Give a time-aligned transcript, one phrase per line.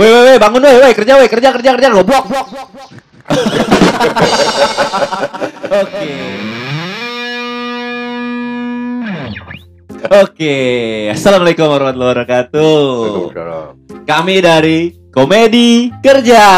[0.00, 2.24] Woi, woi, woi, bangun woi, woi, kerja woi, kerja, kerja, kerja, goblok.
[5.68, 6.08] Oke.
[10.24, 10.56] Oke,
[11.12, 12.96] assalamualaikum warahmatullahi wabarakatuh.
[14.08, 16.48] Kami dari Komedi Kerja.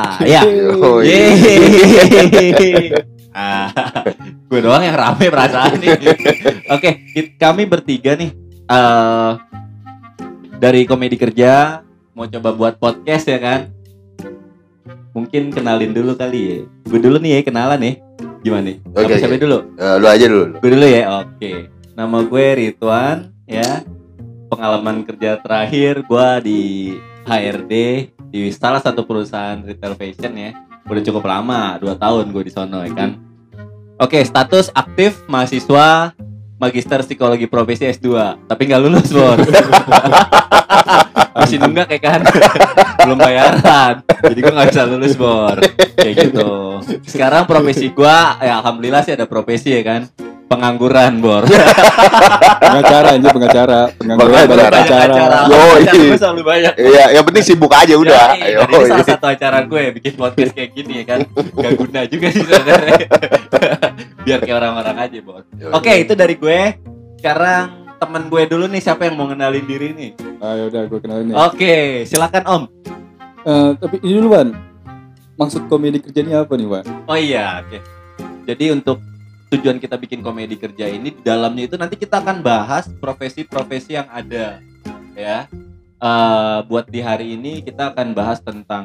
[0.32, 0.40] Ya.
[0.80, 1.36] Oh, iya.
[3.36, 3.68] Ah,
[4.48, 6.00] gue doang yang rame perasaan nih.
[6.72, 8.32] Oke, kami bertiga nih
[8.64, 9.32] eh
[10.56, 11.84] dari Komedi Kerja
[12.16, 13.68] mau coba buat podcast ya kan.
[15.12, 16.58] Mungkin kenalin dulu kali ya.
[16.88, 17.94] Gue dulu nih ya kenalan nih.
[18.40, 18.76] Gimana nih?
[18.96, 19.58] Oke, Apa siapa dulu?
[19.76, 20.44] Eh, lu aja dulu.
[20.56, 21.02] Gue dulu ya.
[21.20, 21.68] Oke.
[21.92, 23.84] Nama gue Ridwan ya.
[24.48, 26.60] Pengalaman kerja terakhir gue di
[27.28, 27.72] HRD
[28.32, 30.50] di salah satu perusahaan retail fashion ya.
[30.88, 33.20] Udah cukup lama, 2 tahun gue di sono ya kan.
[34.00, 36.16] Oke, status aktif mahasiswa
[36.56, 38.08] Magister Psikologi Profesi S2,
[38.48, 39.36] tapi nggak lulus, Bor.
[41.36, 42.20] Masih nunggak ya kan?
[43.04, 44.00] Belum bayaran.
[44.00, 45.60] Jadi gue nggak bisa lulus, Bor.
[46.00, 46.80] Kayak gitu.
[47.04, 50.08] Sekarang profesi gua ya alhamdulillah sih ada profesi ya kan.
[50.46, 51.42] Pengangguran, Bor.
[52.62, 54.70] pengacara anjir pengacara pengangguran Pengacara.
[54.70, 55.04] banyak acara
[55.46, 56.06] Yo, Acara iya.
[56.06, 56.72] gua selalu banyak.
[56.78, 58.26] Iya, yang penting sibuk aja udah.
[58.30, 58.58] Yoi, Ayo.
[58.62, 61.20] dan ini salah satu acara gue ya, bikin podcast kayak gini ya kan.
[61.34, 63.06] Gak guna juga sih sebenarnya.
[64.24, 65.42] Biar kayak orang-orang aja, Bor.
[65.52, 66.60] Yo, Oke, itu dari gue.
[67.16, 67.64] Sekarang
[67.96, 70.10] temen gue dulu nih siapa yang mau kenalin diri nih?
[70.36, 72.62] ayo udah gue kenalin ya Oke, silakan Om.
[73.42, 74.52] Eh, tapi ini dulu Wan
[75.34, 77.78] maksud komedi kerjanya apa nih Wan Oh iya, oke.
[78.44, 79.00] Jadi untuk
[79.52, 84.08] tujuan kita bikin komedi kerja ini di dalamnya itu nanti kita akan bahas profesi-profesi yang
[84.10, 84.58] ada,
[85.14, 85.46] ya.
[85.96, 88.84] Eh, buat di hari ini kita akan bahas tentang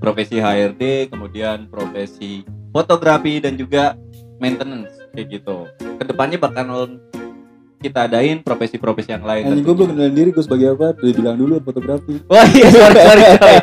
[0.00, 3.92] profesi HRD, kemudian profesi fotografi dan juga
[4.40, 5.68] maintenance kayak gitu.
[6.00, 6.64] Ke depannya bakal
[7.84, 9.44] kita adain profesi-profesi yang lain.
[9.44, 12.96] Anjing gue belum kenalin diri gue sebagai apa udah bilang dulu fotografi Oh iya, sorry,
[12.96, 13.56] sorry, sorry.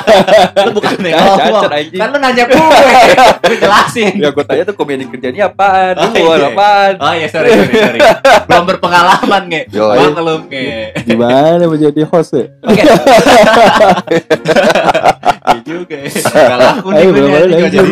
[0.66, 1.96] lu bukan yang cacat, anjing.
[1.96, 2.58] Kan lu nanya gue,
[3.46, 4.12] gue jelasin.
[4.18, 5.94] Ya gue tanya tuh komedi kerjanya apaan?
[5.96, 6.50] Oh, Lu iya.
[6.50, 6.92] apaan?
[6.98, 8.00] Oh iya sorry sorry sorry.
[8.44, 9.62] Belum berpengalaman nge.
[9.70, 11.06] Yo, Maklum nge.
[11.06, 12.82] gimana menjadi host ya Oke.
[15.40, 15.96] Iya juga.
[15.96, 16.08] ya.
[16.50, 17.90] Gak laku nih Ayo, gue nih, gak jadi.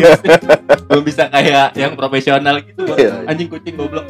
[0.85, 2.81] Belum bisa kayak yang profesional gitu.
[2.93, 3.25] Iya.
[3.25, 4.05] Anjing kucing goblok.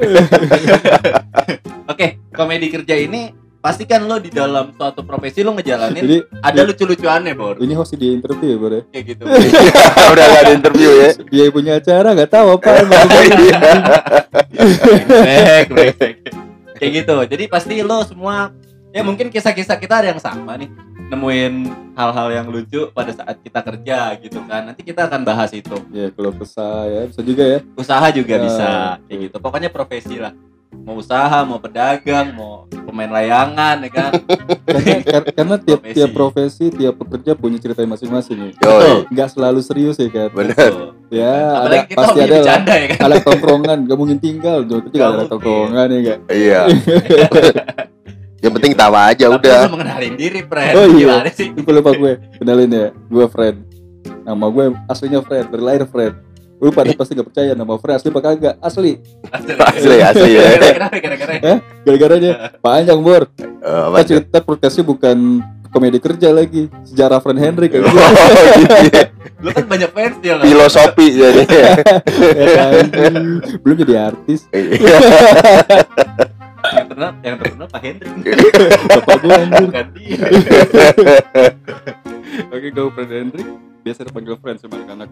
[1.91, 7.35] Oke, komedi kerja ini pastikan lo di dalam suatu profesi lo ngejalanin jadi ada lucu-lucuannya
[7.35, 9.23] bor ini host di interview ya Bor ya kayak gitu
[10.15, 11.11] udah gak ada interview ya.
[11.27, 13.31] dia punya acara nggak tahu apa brengsek
[15.67, 16.13] brengsek
[16.79, 18.55] kayak gitu jadi pasti lo semua
[18.89, 20.69] ya mungkin kisah-kisah kita ada yang sama nih.
[21.09, 21.53] Nemuin
[21.93, 24.61] hal-hal yang lucu pada saat kita kerja gitu kan.
[24.63, 25.73] Nanti kita akan bahas itu.
[25.89, 27.59] Ya kalau kesah ya bisa juga ya.
[27.73, 28.69] Usaha juga Ya, bisa
[29.03, 29.35] kayak gitu.
[29.39, 30.37] Pokoknya profesi lah.
[30.69, 34.11] Mau usaha mau pedagang mau pemain layangan ya kan?
[34.69, 35.97] Karena, kar- karena tiap Profesi.
[35.97, 36.65] tiap profesi.
[36.69, 38.51] tiap pekerja punya cerita masing-masing ya.
[39.09, 40.53] Nggak selalu serius ya kan bener.
[40.53, 40.93] Betul.
[41.09, 42.37] ya ada, apalagi pasti ada lah.
[42.37, 42.99] bercanda ya kan?
[43.01, 46.61] Alat tongkrongan gak mungkin tinggal Nggak juga ada tongkrongan ya gak Iya.
[48.39, 49.59] Yang penting tawa aja Tapi udah.
[49.61, 50.95] lu mengenalin diri friend Oh, iya.
[51.11, 51.47] gimana sih?
[51.51, 52.13] Gue lupa gue.
[52.35, 53.55] Kenalin ya gue Fred.
[54.21, 56.13] Nama gue aslinya Fred dari lahir Fred.
[56.57, 58.55] Lu pada pasti gak percaya nama Fred asli apa kagak?
[58.59, 58.99] Asli.
[59.29, 60.43] Asli, asli ya.
[60.69, 61.33] Kenapa gara-gara.
[61.81, 62.31] Gara-garanya?
[62.63, 63.27] Panjang bor.
[63.59, 65.17] Apa kita cerita podcastnya bukan
[65.69, 66.67] komedi kerja lagi.
[66.83, 67.91] Sejarah Fred Henry kan Oh,
[68.81, 69.11] iya.
[69.39, 71.43] lu kan banyak fans dia lah Filosofi jadi.
[72.35, 72.71] Ya kan?
[73.57, 74.43] belum jadi artis.
[74.49, 74.99] Iya.
[76.99, 78.11] Terkenal yang terkenal Pak Hendrik
[78.91, 80.19] bapak gue anjir bukan dia
[82.55, 83.47] Oke, gue Fred Hendrik,
[83.83, 85.09] biasa dipanggil friend sama anak-anak.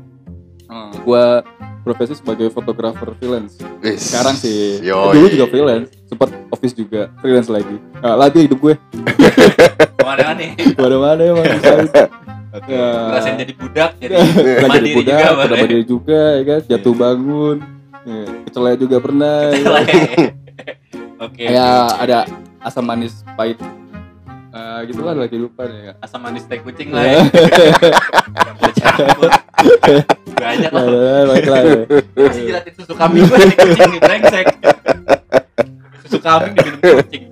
[0.71, 1.43] Hmm, gua
[1.83, 3.59] profesi sebagai fotografer freelance.
[3.83, 3.99] Wis.
[3.99, 5.11] Sekarang sih, Yoi.
[5.11, 7.75] dulu juga freelance, sempat office juga, freelance lagi.
[7.99, 8.79] Ah, lagi hidup gue,
[9.99, 11.45] ke mana nih mana-mana emang.
[12.63, 12.87] Ya.
[13.11, 17.57] ngerasain jadi budak jadi Pernah jadi mandiri budak, juga mandiri juga, ya kan, jatuh bangun,
[18.07, 19.51] ya, kecelaya juga pernah.
[19.51, 20.46] ya.
[21.19, 22.25] Oke Ya ada
[22.59, 23.57] asam manis pahit,
[24.49, 25.91] Ah, gitulah lah kehidupan ya.
[25.99, 27.05] asam manis teh kucing lah.
[27.05, 27.21] Ya
[30.37, 30.85] banyak Lah,
[31.27, 31.81] baiklah, ya.
[32.15, 34.45] masih jilatin susu kambing gue nih kucing nih brengsek.
[36.03, 37.23] Susu kambing diminum kucing.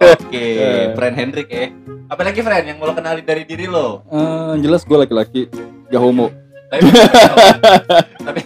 [0.00, 0.44] Oke
[0.92, 1.70] friend Hendrik ya
[2.08, 4.02] apalagi friend yang mau lo kenalin dari diri lo?
[4.08, 5.46] Eh, jelas gue laki-laki,
[5.86, 6.30] gak homo.
[6.70, 6.86] tapi
[8.22, 8.40] tapi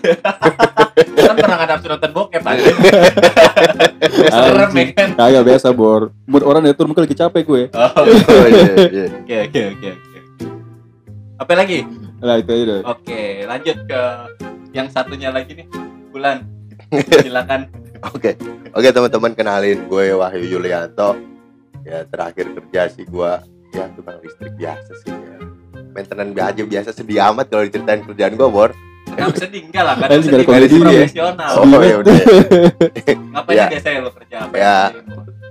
[1.28, 2.56] kan pernah ngadap nonton bokep kan
[4.10, 6.12] serem ya kan Kagak biasa bor.
[6.24, 7.62] Mood orang itu mungkin lagi capek gue.
[7.70, 9.06] oh Oh, iya, iya.
[9.14, 10.18] oke oke oke oke
[11.34, 11.78] apa lagi
[12.18, 14.02] Nah itu aja oke lanjut ke
[14.72, 15.66] yang satunya lagi nih
[16.10, 16.46] bulan
[17.24, 17.66] silakan
[18.04, 18.36] Oke,
[18.70, 21.16] oke teman-teman kenalin gue Wahyu Yulianto.
[21.82, 23.32] Ya terakhir kerja sih gue
[23.72, 25.08] ya tukang listrik biasa sih.
[25.08, 25.36] Ya.
[25.90, 28.70] maintenance aja biasa sedih amat kalau diceritain kerjaan gua bor
[29.14, 30.80] Kenapa sedih enggak lah kan komedi versi ya.
[30.80, 31.50] profesional.
[31.54, 32.26] oh ya udah ya.
[33.32, 33.66] Ngapain Ya.
[33.70, 34.54] biasanya lo kerja apa?
[34.54, 34.78] Ya.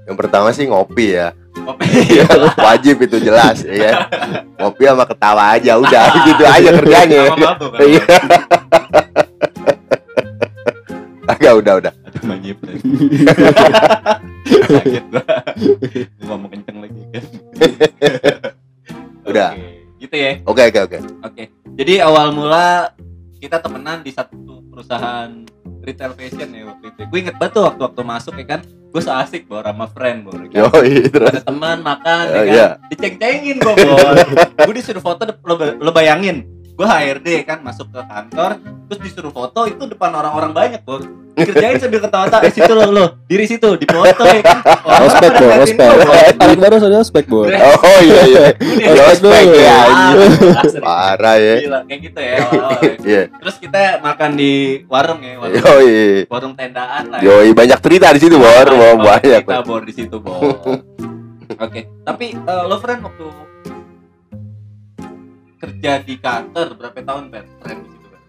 [0.03, 1.87] yang pertama sih ngopi ya Kopi.
[2.67, 3.95] wajib itu jelas ya kan
[4.59, 7.39] ngopi sama ketawa aja udah gitu aja kerjanya kan?
[7.79, 8.03] Iya.
[11.23, 11.93] agak udah udah.
[14.43, 15.23] Kaget gua.
[16.19, 17.23] Gua ngomong kenceng lagi kan.
[19.23, 19.49] Udah.
[19.97, 20.31] Gitu ya.
[20.43, 21.43] oke oke oke Oke.
[21.73, 22.91] Jadi awal mula
[23.43, 25.43] kita temenan di satu perusahaan
[25.83, 27.01] retail fashion ya waktu itu.
[27.11, 28.59] Gue inget banget tuh waktu-waktu masuk ya kan.
[28.63, 30.39] Gue so asik bor sama friend bor.
[30.39, 30.79] ya kan?
[30.79, 32.45] yoi terus Ada teman makan ya Oh, kan.
[32.47, 32.67] iya.
[32.87, 34.15] Diceng-cengin gue bor.
[34.63, 36.47] gue disuruh foto lo, lo bayangin.
[36.73, 41.05] Gue HRD kan masuk ke kantor terus disuruh foto itu depan orang-orang banyak bor.
[41.33, 42.41] Dikerjain sambil ketawa-tawa.
[42.41, 44.57] Eh situ lo lo diri situ di foto ya kan.
[44.85, 45.87] Orang Ospek bor, ngeliatin ospek.
[45.87, 46.33] Bor.
[46.35, 47.45] Paling baru ada ospek bor.
[47.89, 48.45] oh iya iya
[48.89, 50.31] Udah, Ya, ospek ya anjing.
[50.63, 50.83] sering.
[50.83, 52.67] parah ya Gila, kayak gitu ya ya.
[53.03, 54.53] iya Terus kita makan di
[54.87, 57.17] warung ya, warung, yoi warung tendaan lah.
[57.17, 57.25] ya.
[57.31, 60.41] yoi banyak cerita di situ bor mau banyak Kita bor di situ bor.
[61.55, 63.25] Oke, tapi eh, lo friend waktu
[65.63, 67.45] kerja di kantor berapa tahun Ben?
[67.63, 68.21] Friend di situ Ben?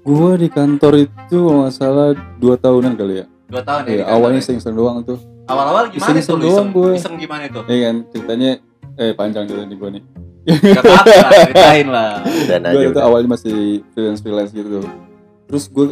[0.00, 2.08] Gua di kantor itu kalau nggak salah
[2.40, 3.26] dua tahunan kali ya.
[3.52, 3.88] Dua tahun ya.
[3.88, 4.44] Iya, di kantor awalnya ya?
[4.48, 5.18] iseng-iseng doang tuh.
[5.44, 6.40] Awal-awal gimana iseng-iseng tuh?
[6.40, 6.90] doang Iseng, gue.
[6.96, 7.60] iseng gimana itu?
[7.68, 8.50] Iya kan ceritanya
[8.96, 10.04] eh panjang dulu nih gua nih.
[10.40, 12.12] Gak apa-apa lah, ceritain lah.
[12.48, 14.80] dan Gue itu awalnya masih freelance freelance gitu.
[15.52, 15.86] Terus gue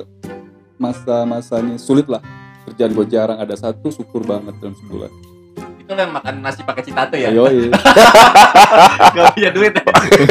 [0.81, 2.25] masa-masanya sulit lah.
[2.65, 5.13] Kerjaan gue jarang ada satu syukur banget dalam sebulan.
[5.89, 7.33] Itu yang makan nasi pakai citato ya?
[7.33, 7.73] Yoi.
[9.17, 9.83] Gak punya duit ya?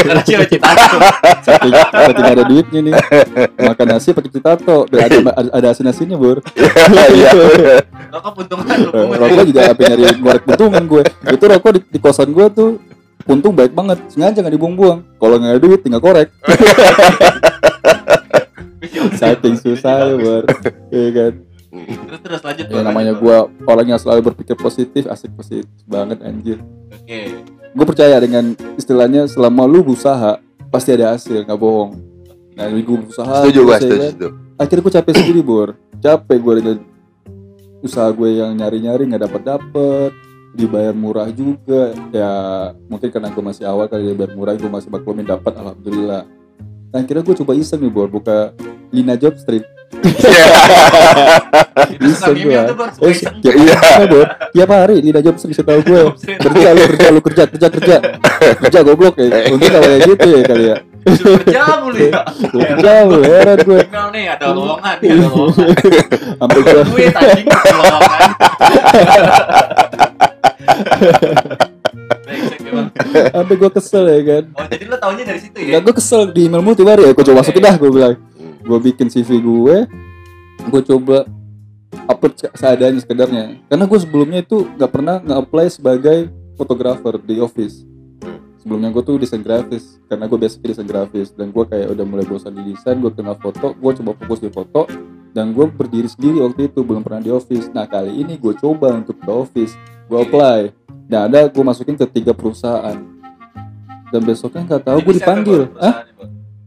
[0.06, 0.98] Nasi pakai citato.
[1.42, 2.94] Saking saking ada duitnya nih.
[3.66, 4.86] Makan nasi pakai citato.
[4.86, 6.46] Ada ada, ada asin asinnya bur.
[7.10, 7.34] iya
[8.14, 8.90] Rokok puntungan lu.
[8.94, 11.04] Eh, rokok juga apa nyari ngorek buntungan gue.
[11.26, 12.78] Itu rokok di, di kosan gue tuh
[13.26, 13.98] untung baik banget.
[14.14, 15.02] Sengaja nggak dibuang-buang.
[15.18, 16.30] Kalau nggak ada duit tinggal korek.
[19.18, 20.46] Saking susah ya bur.
[20.94, 21.47] Iya kan.
[21.68, 22.66] Terus terus lanjut.
[22.72, 23.38] Ya namanya gue
[23.68, 26.64] orang yang selalu berpikir positif, asik positif banget anjir.
[26.92, 27.44] Oke.
[27.78, 30.42] gue percaya dengan istilahnya selama lu berusaha
[30.74, 32.00] pasti ada hasil nggak bohong
[32.58, 34.10] nah gue berusaha setuju ya setuju kan.
[34.10, 34.28] setuju
[34.58, 35.70] akhirnya gue capek sendiri bor
[36.02, 36.78] capek gue dengan
[37.86, 40.12] usaha gue yang nyari nyari nggak dapat dapet
[40.58, 42.32] dibayar murah juga ya
[42.90, 46.26] mungkin karena gue masih awal kali dibayar murah gue masih maklumin dapat alhamdulillah
[46.90, 48.58] nah akhirnya gue coba iseng nih bor buka
[48.90, 50.04] Lina Job Street Tuh
[52.76, 53.80] Bor, suka eh, tiap, iya.
[54.04, 57.96] bor tiap hari Job Street bisa tahu gue kerja lu kerja lu kerja kerja kerja.
[58.68, 59.48] Kerja goblok ya.
[59.48, 60.76] Mungkin kalau kayak gitu ya kali ya.
[61.08, 62.20] Kerja mulu ya.
[62.52, 65.72] kerja lu heran gue Tinggal nih ada lowongan, nih ada lowongan.
[66.36, 67.24] sampai gue lowongan.
[72.28, 72.92] Brengsek emang.
[73.32, 74.52] sampai gue kesel ya kan.
[74.52, 75.80] Oh jadi lo taunya dari situ ya?
[75.80, 77.16] Enggak gue kesel di emailmu tiba hari ya.
[77.16, 78.20] Gue coba masukin dah gue bilang
[78.68, 79.78] gue bikin CV gue
[80.68, 81.24] gue coba
[82.06, 83.44] upload se- seadanya sekedarnya.
[83.66, 86.18] Karena gue sebelumnya itu nggak pernah nge-apply sebagai
[86.54, 87.88] fotografer di office.
[88.58, 91.32] Sebelumnya gue tuh desain grafis karena gue biasa desain grafis.
[91.32, 94.50] Dan gue kayak udah mulai bosan di desain gue kenal foto gue coba fokus di
[94.50, 94.84] foto
[95.32, 97.72] dan gue berdiri sendiri waktu itu belum pernah di office.
[97.72, 99.72] Nah kali ini gue coba untuk ke office
[100.06, 100.60] gue apply.
[101.08, 103.00] Nah ada gue masukin ke tiga perusahaan.
[104.08, 105.62] Dan besoknya nggak tahu Di gue dipanggil.
[105.78, 106.04] ah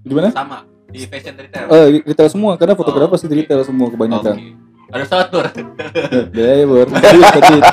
[0.00, 0.28] gimana?
[0.30, 1.66] Sama di fashion retail.
[1.70, 4.36] Eh, retail semua karena fotografer Oh, sih di retail semua kebanyakan.
[4.36, 4.70] Oke.
[4.90, 5.46] Ada saat Bor.
[6.34, 6.86] Ya ya bor.
[6.90, 7.64] Duit, duit.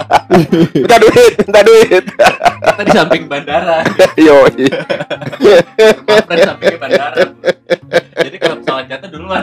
[0.86, 3.82] minta duit minta duit Kita di samping bandara.
[4.22, 7.18] yo Rumah friend sampingnya bandara.
[8.22, 9.42] Jadi kalau pesawat jatuh duluan.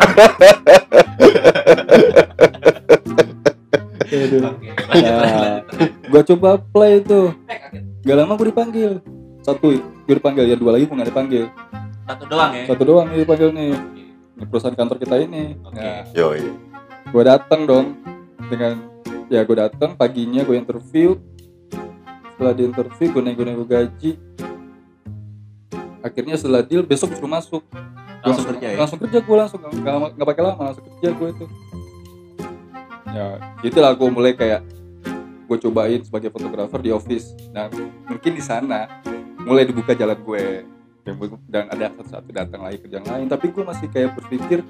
[4.05, 4.55] Oke, lanjut,
[4.95, 5.59] Nah.
[6.07, 7.21] Gua coba apply itu.
[7.51, 7.59] Eh.
[8.07, 8.91] Gak lama gue dipanggil.
[9.43, 11.45] Satu gue dipanggil ya dua lagi gue nggak dipanggil.
[12.05, 12.65] Satu doang ya.
[12.69, 13.71] Satu doang nih dipanggil nih.
[13.73, 14.03] Oke.
[14.35, 15.57] Di perusahaan kantor kita ini.
[15.61, 15.79] Oke.
[15.79, 16.27] Nah, yo
[17.05, 17.87] gue datang dong
[18.49, 18.73] dengan
[19.29, 21.17] ya gue datang paginya gue interview.
[22.35, 24.19] Setelah di interview gue nego-nego gaji.
[26.01, 27.63] Akhirnya setelah deal besok suruh masuk.
[27.65, 28.77] Gua Langsung kerja ya.
[28.81, 31.47] langsung kerja gue langsung nggak nggak- nggak pakai lama langsung kerja gue itu
[33.15, 33.27] ya
[33.61, 34.65] itulah gue mulai kayak
[35.45, 37.69] gue cobain sebagai fotografer di office dan
[38.09, 38.89] mungkin di sana
[39.39, 40.65] mulai dibuka jalan gue
[41.05, 44.65] dan, gua- dan ada satu-satu datang lagi kerjaan lain tapi gue masih kayak berpikir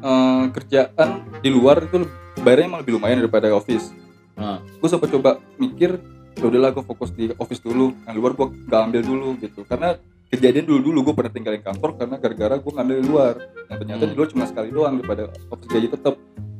[0.00, 2.06] eh, kerjaan di luar itu
[2.38, 3.90] bayarnya emang lebih lumayan daripada office
[4.32, 4.64] Hmm.
[4.64, 6.00] gue sempat coba mikir
[6.32, 10.00] ya udahlah gue fokus di office dulu yang luar gue gak ambil dulu gitu karena
[10.26, 13.34] kejadian dulu dulu gue pernah tinggalin kantor karena gara-gara gue ngambil di luar
[13.68, 14.08] yang ternyata Hmm.
[14.08, 16.14] di luar cuma sekali doang daripada office gaji tetap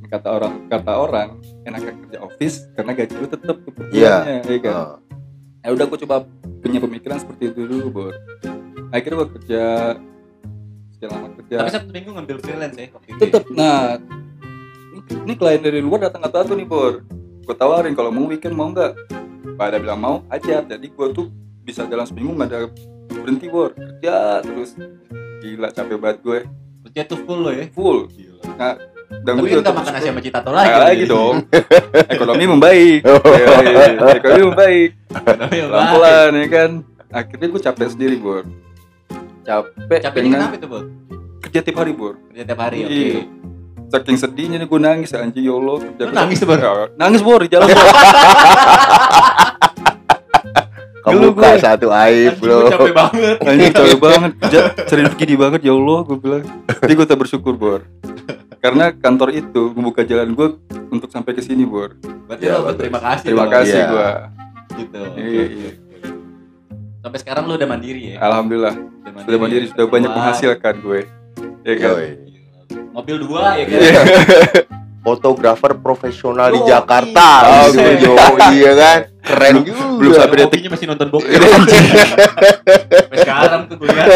[0.04, 1.28] kata orang kata orang
[1.64, 3.56] enakan kerja office karena gaji lu tetap
[3.88, 4.14] Iya.
[4.20, 4.96] bulannya, ya kan Oh.
[5.62, 6.26] Ya udah gue coba
[6.58, 8.14] punya pemikiran seperti itu dulu bor
[8.90, 9.62] akhirnya gue kerja
[10.92, 13.14] sekian lama kerja Tapi Sabtu Minggu ngambil freelance ya waktu itu.
[13.14, 13.22] ya?
[13.24, 13.98] tetep nah
[15.18, 17.02] ini klien dari luar datang kata tuh nih bor
[17.42, 18.92] gue tawarin kalau mau weekend mau nggak
[19.54, 21.26] pada bilang mau aja jadi gue tuh
[21.62, 22.58] bisa jalan seminggu nggak ada
[23.12, 24.74] berhenti bor kerja terus
[25.38, 26.40] gila capek banget gue
[26.84, 27.66] Kerja tuh full lo ya.
[27.70, 28.42] full Gila.
[28.52, 28.74] nah
[29.14, 30.66] dan Tapi gue juga nggak makan nasi sama Citato lagi.
[30.68, 31.36] lagi, lagi dong
[32.08, 33.20] ekonomi membaik Oh.
[33.32, 34.06] Ya, ya, ya.
[34.12, 35.92] ekonomi membaik Ekonomi yang pelan baik.
[35.92, 36.70] pelan ya kan
[37.10, 38.44] akhirnya gue capek sendiri bor
[39.42, 40.84] capek Capeknya dengan kenapa itu, Bor?
[41.42, 42.92] kerja tiap hari bor Kerja tiap hari, oke.
[42.92, 43.20] Iya.
[43.88, 46.56] saking sedihnya nih gue nangis anjing ya Allah kerja Lu nangis, Bor?
[46.56, 47.76] Ya, nangis bor di jalan Bor.
[51.02, 51.58] Kebuka gue.
[51.58, 52.56] satu aib lo.
[52.60, 53.36] gua capek banget.
[53.42, 54.32] anjing capek banget
[54.86, 57.82] cari rezeki banget ya Allah gue bilang tapi gue tak bersyukur bor
[58.56, 60.54] karena kantor itu membuka jalan gue
[60.88, 63.24] untuk sampai ke sini bor Berarti Ya, lo berterima kasih.
[63.26, 63.52] terima dong.
[63.52, 63.90] kasih Iya.
[63.90, 64.08] gue
[64.72, 65.02] Gitu.
[65.16, 65.70] Iya, iya.
[67.02, 68.22] Sampai sekarang lu udah mandiri ya?
[68.22, 68.78] alhamdulillah
[69.26, 71.00] sudah mandiri sudah banyak Wah, menghasilkan gue
[71.66, 71.94] ya kan.
[72.92, 73.78] Mobil dua ya kan?
[73.78, 74.02] Iya.
[75.02, 76.62] Fotografer profesional di.
[76.62, 77.26] Jakarta.
[77.66, 78.06] Buset.
[78.06, 78.14] Yo,
[78.54, 78.98] iya kan?
[79.22, 79.82] Keren juga.
[79.98, 81.42] belum sampai detik masih nonton bokep.
[81.42, 84.08] Sampai sekarang tuh gue lihat.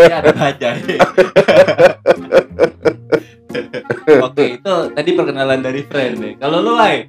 [0.00, 0.68] Ya ada aja.
[4.24, 6.32] Oke, itu tadi perkenalan dari friend nih.
[6.40, 7.04] Kalau lu, Wai,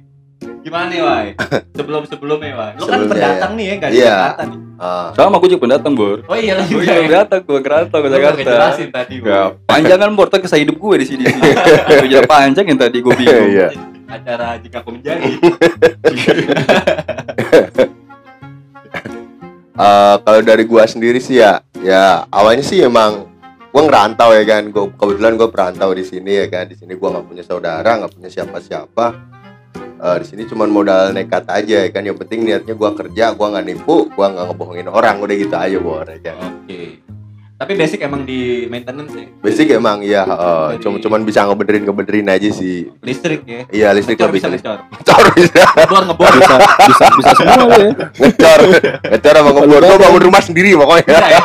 [0.60, 1.26] gimana nih, Wai?
[1.78, 2.72] Sebelum sebelumnya, Wai.
[2.76, 4.08] Lu kan pendatang nih ya, nggak di Iya.
[4.10, 4.58] Jakarta nih.
[4.80, 8.08] Ah, sama gue juga pendatang bor Oh iya lagi gue juga pendatang gue kerantau ke
[8.08, 9.28] Lu Jakarta jelasin tadi, Bor.
[9.28, 11.24] Gak, panjangan bor tak kisah hidup gue di sini.
[12.00, 13.48] Kerja panjang yang tadi gue bingung.
[13.50, 13.68] Iya.
[14.08, 15.22] Acara jika aku menjadi.
[19.76, 23.28] eh, kalau dari gua sendiri sih ya, ya awalnya sih emang
[23.70, 24.62] gua ngerantau ya kan.
[24.68, 26.66] Gua kebetulan gua perantau di sini ya kan.
[26.66, 29.06] Di sini gua nggak punya saudara, nggak punya siapa-siapa.
[30.00, 32.00] Eh, di sini cuman modal nekat aja ya kan.
[32.00, 35.20] Yang penting niatnya gua kerja, gua nggak nipu, gua nggak ngebohongin orang.
[35.20, 36.64] Udah gitu aja bor ya kan.
[36.64, 37.04] Oke.
[37.60, 39.28] Tapi basic emang di maintenance ya.
[39.44, 42.88] Basic emang ya, eh, Jadi- cuma cuman bisa ngebenerin ngebenerin aja sih.
[43.04, 43.68] Listrik ya.
[43.68, 44.78] Iya listrik Ngecor lebih bisa ngecor.
[44.88, 46.32] ngecor bisa Ngebor ngebor.
[46.40, 46.54] Bisa,
[46.88, 47.90] bisa, bisa semua ya.
[48.16, 48.60] ngecor
[49.04, 51.42] ngecor sama ngebor gua bangun rumah sendiri pokoknya Bisa ya.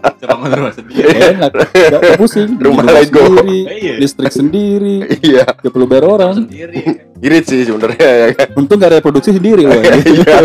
[0.00, 1.06] Coba rumah sendiri.
[1.08, 1.50] Enak,
[1.90, 2.54] gak pusing.
[2.54, 3.24] Rumah Rumah Lego.
[3.24, 3.94] sendiri, Iya.
[3.96, 6.34] listrik sendiri, iya gak perlu bayar orang.
[6.40, 6.82] Sendiri.
[7.18, 9.76] irit sih sebenarnya ya kan Untung gak reproduksi sendiri loh.
[9.76, 9.92] ya.
[10.16, 10.36] iya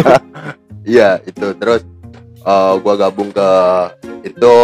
[0.84, 1.88] iya itu terus
[2.38, 3.50] eh, gua gabung ke
[4.24, 4.56] itu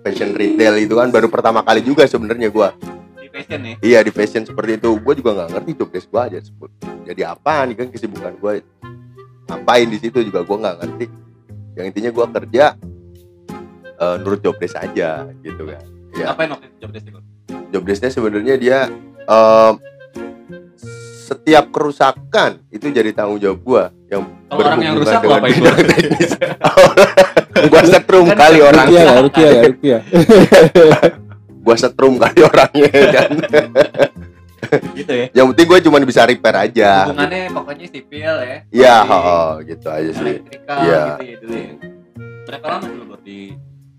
[0.00, 2.74] fashion retail itu kan baru pertama kali juga sebenarnya gua
[3.14, 3.74] Di fashion ya.
[3.80, 6.70] iya di fashion seperti itu gua juga nggak ngerti job desk gua aja sebut
[7.04, 8.58] jadi apa nih kan kesibukan gua
[9.46, 11.06] ngapain di situ juga gua nggak ngerti
[11.74, 12.74] yang intinya gua kerja
[14.06, 15.82] eh, nurut job desk aja gitu kan
[16.12, 16.30] Iya.
[16.30, 17.20] Apa yang waktu itu job desk itu?
[17.66, 18.78] job desknya sebenarnya dia
[19.24, 19.72] em,
[21.24, 25.86] setiap kerusakan itu jadi tanggung jawab gua yang Kalau orang yang berhubungan rusak Bor?
[25.88, 26.30] teknis.
[27.72, 29.98] gua setrum Kan kali orang Rukia ya, Rukia ya, Rukia.
[31.64, 33.30] gua setrum kali orangnya kan
[34.92, 35.26] Gitu ya.
[35.32, 38.56] yang penting gua cuma bisa repair aja Hubungannya pokoknya sipil ya.
[38.70, 41.02] iya Di oh, gitu aja sih Elektrikal Iya.
[41.02, 41.72] gitu ya dulu ya.
[42.44, 43.38] Berapa lama dulu Bor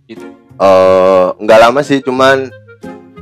[0.05, 0.13] di
[0.55, 2.47] eh nggak lama sih cuman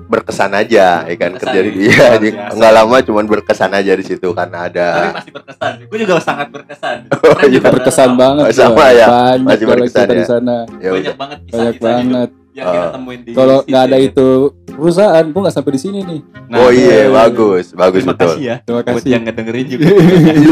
[0.04, 1.74] berkesan aja ya kan Berkesan kerja di ya?
[1.74, 2.54] iya Luar di- biasa.
[2.54, 5.72] nggak lama cuman berkesan aja di situ karena ada Tapi masih berkesan.
[5.84, 6.98] Gue juga sangat berkesan.
[7.24, 7.50] Oh, iya.
[7.50, 8.20] juga Berkesan sama.
[8.20, 8.46] banget.
[8.54, 10.14] Sama ya, Banyak masih berkesan ya.
[10.14, 10.58] di sana.
[10.78, 12.30] ya Banyak udah banget Banyak banget.
[12.54, 12.92] yang kita Ah.
[12.94, 14.06] temuin di Kalau nggak ada ya.
[14.06, 14.28] itu
[14.68, 16.20] perusahaan, gua nggak sampai di sini nih.
[16.46, 17.10] Nah, oh iya iya.
[17.10, 19.10] bagus bagus Terima betul kasih ya Terima buat kasih.
[19.10, 19.86] yang ngedengerin juga.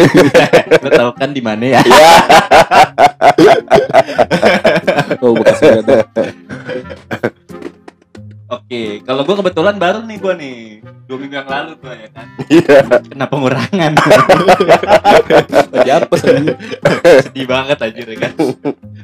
[0.82, 1.82] Lo tau kan di mana ya?
[1.86, 2.12] ya
[5.22, 5.98] Oh, nggak ada.
[8.72, 10.60] Oke, kalau gue kebetulan baru nih gue nih.
[11.04, 12.26] Dua minggu yang lalu tuh ya kan?
[12.48, 12.78] Iya.
[13.04, 13.92] Kena pengurangan.
[15.76, 16.56] Lagi apa sih?
[17.28, 18.32] sedih banget aja ya kan?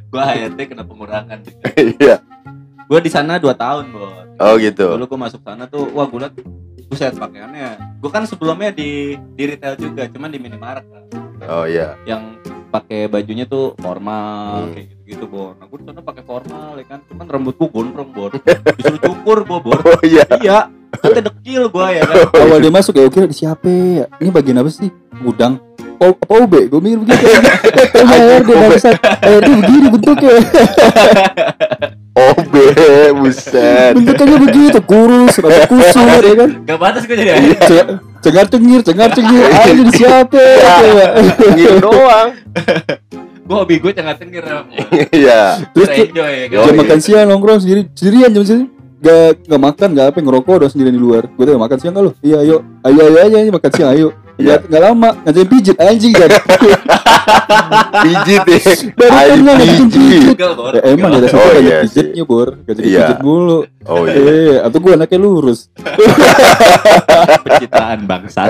[0.07, 1.59] Gue HRT kena pengurangan gitu.
[1.99, 2.23] iya.
[2.87, 4.87] Gue di sana dua tahun bos oh gitu.
[4.95, 6.33] Dulu gue masuk sana tuh wah gue liat
[6.87, 7.99] buset pakaiannya.
[7.99, 11.11] Gue kan sebelumnya di di retail juga cuman di minimarket.
[11.43, 11.99] Oh iya.
[12.07, 12.39] Yang
[12.77, 14.73] pakai bajunya tuh formal Hmm.
[14.73, 16.99] kayak gitu gitu bor nah gue di sana pakai formal ya kan.
[17.07, 18.31] Cuman rambut gue gondrong bor
[18.77, 20.25] disuruh cukur gue bor oh iya.
[20.37, 20.59] Iya
[20.97, 22.15] kan dekil gue ya kan.
[22.43, 24.05] Awal dia masuk ya, oke siapa ya?
[24.19, 24.89] Ini bagian apa sih?
[25.19, 25.53] Gudang.
[25.97, 26.53] Oh, apa UB?
[26.69, 27.25] Gue mikir begitu.
[27.97, 28.95] Eh, HRD bangsat.
[29.01, 30.33] HRD begini bentuknya.
[32.13, 32.63] oh be
[33.13, 36.49] buset Bentuknya begitu, kurus, rambut kusut ya kan.
[36.61, 37.87] gak batas gue jadi Ce-
[38.21, 39.45] Cengar cengir, cengar cengir.
[39.49, 40.37] Ah, ini di siapa?
[40.37, 41.05] Coba.
[41.53, 42.29] ngir doang
[43.47, 44.43] gue hobi gue cengar cengir
[45.13, 48.65] iya Terus enjoy ya jam makan siang nongkrong sendiri, sendirian jam sini.
[48.97, 51.29] Gak, gak makan, gak apa, ngerokok udah sendirian di luar.
[51.29, 54.09] Gue udah makan siang kalau, iya ayo, ayo ayo ayo, ayo makan siang ayo.
[54.37, 54.55] Iya.
[54.55, 56.29] Gak, gak lama, ngajarin pijit anjing kan.
[58.05, 58.59] pijit ya
[58.93, 60.21] Baru kan nggak ngajakin pijit.
[60.37, 61.89] Ya, emang ada situ Oh, banyak iya sih.
[61.89, 62.99] pijitnya bor Gak jadi Iya.
[63.03, 65.59] pijit mulu oh iya Eh, atau gue anaknya lurus
[67.43, 68.49] pencitraan bangsat.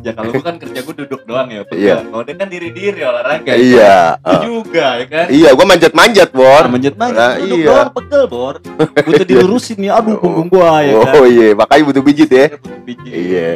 [0.00, 1.60] ya kalau gua kan kerja gua duduk doang ya.
[1.68, 1.96] Iya.
[2.02, 3.52] Kalau dia kan diri-diri olahraga.
[3.52, 4.40] iya Itu ah.
[4.40, 5.26] juga ya kan.
[5.28, 7.68] iya gua manjat-manjat bor Nah, manjat manjat Nah, duduk iya.
[7.68, 8.54] doang pegel bor.
[8.96, 9.92] Butuh dilurusin nih.
[9.92, 11.12] Aduh punggung gua ya kan.
[11.14, 13.12] oh iya makanya butuh pijit ya Butuh pijit.
[13.12, 13.48] iya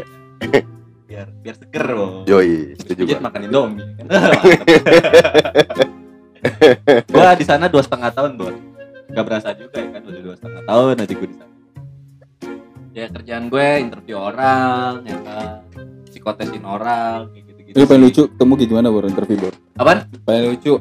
[1.08, 2.24] Biar biar seger bor.
[2.26, 3.84] yoi setuju Pijit gua makan indomie.
[4.00, 4.06] Kan?
[7.14, 8.54] gua di sana dua setengah tahun bor.
[9.14, 11.52] Gak berasa juga ya kan udah dua setengah tahun aja gua di sana.
[12.94, 15.66] Ya kerjaan gue interview orang ya kan
[16.06, 17.74] psikotesin orang kayak gitu-gitu.
[17.74, 20.06] Lu paling lucu ketemu gimana bor interview bor Apaan?
[20.22, 20.72] Paling lucu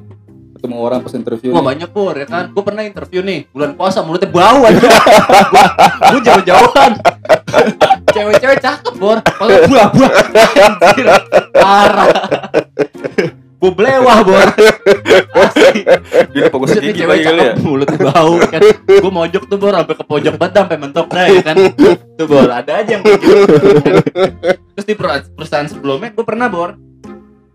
[0.53, 1.67] ketemu orang pas interview Wah nih.
[1.74, 2.53] banyak bor ya kan.
[2.53, 4.82] Gue pernah interview nih bulan puasa mulutnya bau aja.
[6.13, 6.91] Gue jauh-jauhan.
[8.13, 9.17] Cewek-cewek cakep bor.
[9.25, 10.12] Kalau buah buah
[10.62, 11.08] anjir
[11.58, 12.08] parah.
[13.58, 14.48] Gue belewah bor.
[15.34, 15.82] Asli.
[16.36, 17.53] Jadi fokus nih tinggi cewek kali ya.
[17.58, 18.62] cakep mulutnya bau kan.
[18.86, 21.55] Gue mojok tuh bor sampai ke pojok banget sampai mentok dah ya kan.
[22.20, 23.55] Tuh bor ada aja yang kayak gitu.
[24.77, 26.77] Terus di perusahaan, perusahaan sebelumnya gue pernah bor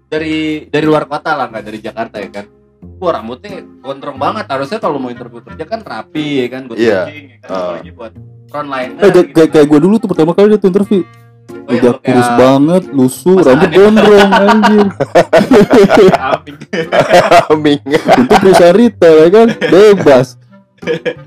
[0.08, 2.57] dari dari luar kota lah nggak dari Jakarta ya kan.
[2.96, 7.00] Wah rambutnya gondrong banget harusnya kalau mau interview kerja kan rapi ya kan gue Iya.
[7.04, 7.58] ya kan Ah.
[7.70, 8.12] apalagi buat
[8.46, 9.54] frontliner Eh, kayak, gitu kayak, kan.
[9.54, 11.02] kayak gue dulu tuh pertama kali dia tuh interview
[11.48, 14.86] Oh iya, Udah kayak kurus banget, lusuh, rambut gondrong anjir
[16.28, 16.56] Amin.
[17.50, 17.80] Aming.
[18.18, 20.26] Itu perusahaan retail ya kan, bebas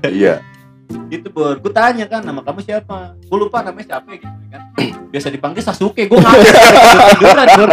[0.04, 0.34] iya
[1.08, 4.62] gitu bor gue tanya kan nama kamu siapa gue lupa namanya siapa gitu kan
[5.12, 6.40] biasa dipanggil Sasuke gue nggak
[7.12, 7.70] tiduran bor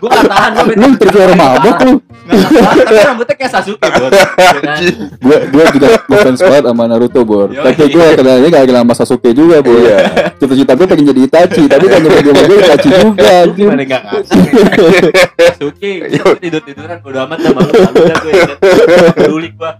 [0.00, 0.74] gue nggak tahan gue
[1.12, 4.80] Lu orang mabok lu nggak tahan tapi rambutnya kayak Sasuke bor Ya kan?
[5.18, 7.48] Gue gue juga ngefans banget sama Naruto bor.
[7.50, 9.98] Tapi gue kenalnya gak kenal sama Sasuke juga bor Iya.
[10.38, 14.40] Cita-cita gue pengen jadi Itachi Tapi kan nyampe gue gue Itachi juga Gue nggak ngasih
[15.52, 18.56] Sasuke gue tidur tiduran udah amat malu dah gue ya kan.
[18.58, 19.70] Nggak peduli gue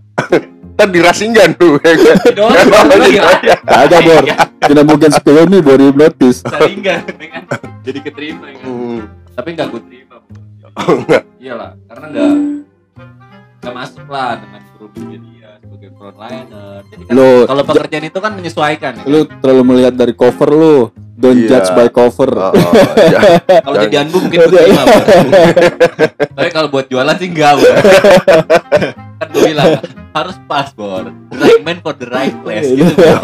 [0.83, 2.17] Ntar dirasingkan tuh ya kan?
[2.27, 3.55] gue lagi ada
[3.87, 4.23] Kagak bor
[4.59, 7.43] Kena mungkin Tsukuyomi bor hipnotis saringan ya kan
[7.81, 9.01] jadi keterima ya kan Hmm.
[9.33, 10.17] tapi nggak gue terima.
[10.75, 11.23] Oh, enggak.
[11.39, 12.31] iyalah karena nggak
[13.63, 18.33] nggak masuk lah dengan kerudungnya dia sebagai frontliner jadi kan Lo kalau pekerjaan itu kan
[18.35, 19.07] menyesuaikan ya kan?
[19.07, 20.77] Lu terlalu melihat dari cover lu
[21.23, 21.49] Don't Iya.
[21.49, 22.53] judge by cover Oh, oh,
[22.99, 23.21] ya.
[23.63, 25.03] kalau jangan- jadi anbu mungkin gue terima Bor.
[26.35, 27.53] tapi kalau buat jualan sih enggak
[29.23, 29.71] kan gue bilang
[30.13, 33.23] harus pas bor right man for the right place gitu Bor.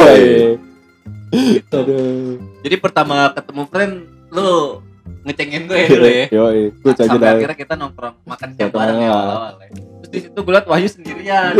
[1.28, 1.74] Gitu.
[1.76, 2.38] Aduh.
[2.62, 3.92] jadi pertama ketemu friend
[4.30, 4.78] lu
[5.24, 9.10] ngecengin gue dulu ya Yoi, gue aja sampai akhirnya kita nongkrong makan siang bareng ya
[9.10, 9.70] awal-awal ya.
[10.08, 11.52] Terus di situ gue liat Wahyu sendirian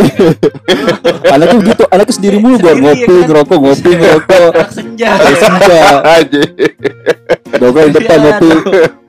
[1.35, 3.29] Anaknya gitu, anaknya sendiri mulu gua Sendiri, ngopi, kan?
[3.29, 4.51] ngerokok, ngopi, ngerokok.
[4.57, 6.43] anak senja senja, Aja.
[7.61, 8.49] nongkrong di depan Iya, ngopi.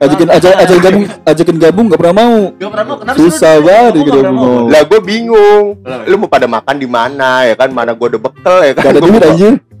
[0.00, 2.36] Ajakin aja ajakin gabung, ajakin gabung gak pernah mau.
[2.56, 4.68] Gak pernah mau kenapa Susah banget gitu mau.
[4.68, 5.64] Lah gue bingung.
[5.80, 7.68] Lu mau pada makan di mana ya kan?
[7.72, 8.82] Mana gue udah bekel ya kan?
[8.84, 9.54] Gak ada duit anjir.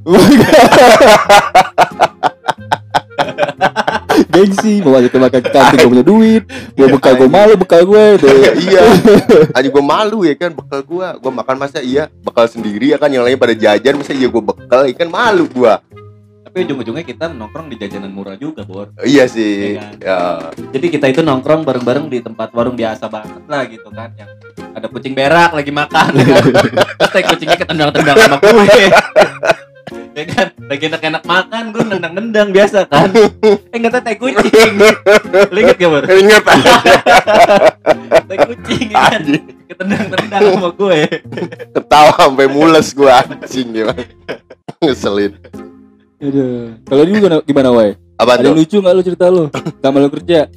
[4.30, 6.42] Gengsi, mau ajakin makan kantin gak punya duit.
[6.72, 8.04] Gua bekal gua malu, bekal gue.
[8.22, 8.30] Tuh.
[8.56, 8.82] iya.
[9.50, 11.06] Aja gue malu ya kan bekal gue.
[11.18, 14.42] Gue makan masa iya bekal sendiri ya kan yang lain pada jajan masa iya gue
[14.42, 15.74] bekal ya kan malu gue.
[16.50, 19.78] tapi ujung-ujungnya kita nongkrong di jajanan murah juga bor Iya sih.
[19.78, 19.94] Iya kan?
[20.02, 20.18] Ya.
[20.74, 24.26] jadi kita itu nongkrong bareng-bareng di tempat warung biasa banget lah gitu kan yang
[24.74, 26.42] ada kucing berak lagi makan ya kan?
[27.06, 28.66] terus kucingnya ketendang-tendang sama gue
[30.14, 34.72] ya kan lagi enak-enak makan gue nendang-nendang biasa kan eh nggak tahu teh kucing
[35.52, 36.42] lu inget gak bor Ingat
[38.30, 39.22] teh kucing ya kan
[39.70, 40.98] ketendang-tendang sama gue
[41.74, 43.94] ketawa sampai mules gue anjing ya.
[44.82, 45.32] Ngeselin.
[46.20, 46.76] Aduh.
[46.84, 47.90] Kalau lu gimana, gimana Wai?
[48.20, 49.48] Apa Ada lucu gak lu cerita lu?
[49.80, 50.52] Sama lu kerja?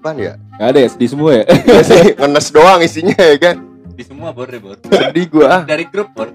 [0.00, 0.36] Apaan ya?
[0.60, 1.44] Gak ada ya, sedih semua ya?
[1.48, 3.56] Ya sih ngenes doang isinya ya kan.
[3.94, 4.74] Di semua bor deh bor.
[4.82, 5.62] Sedih gue ah.
[5.62, 6.26] dari grup bor.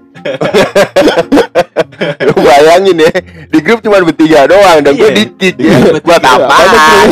[2.00, 3.12] Lu bayangin ya
[3.46, 5.18] di grup cuma bertiga doang dan gue Iya.
[5.20, 5.54] dikit.
[5.60, 6.68] Ya buat apaan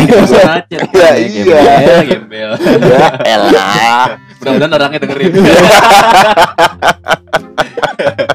[0.08, 0.64] macet.
[0.96, 5.32] Iya, gembel ya elah mudah-mudahan orangnya dengerin.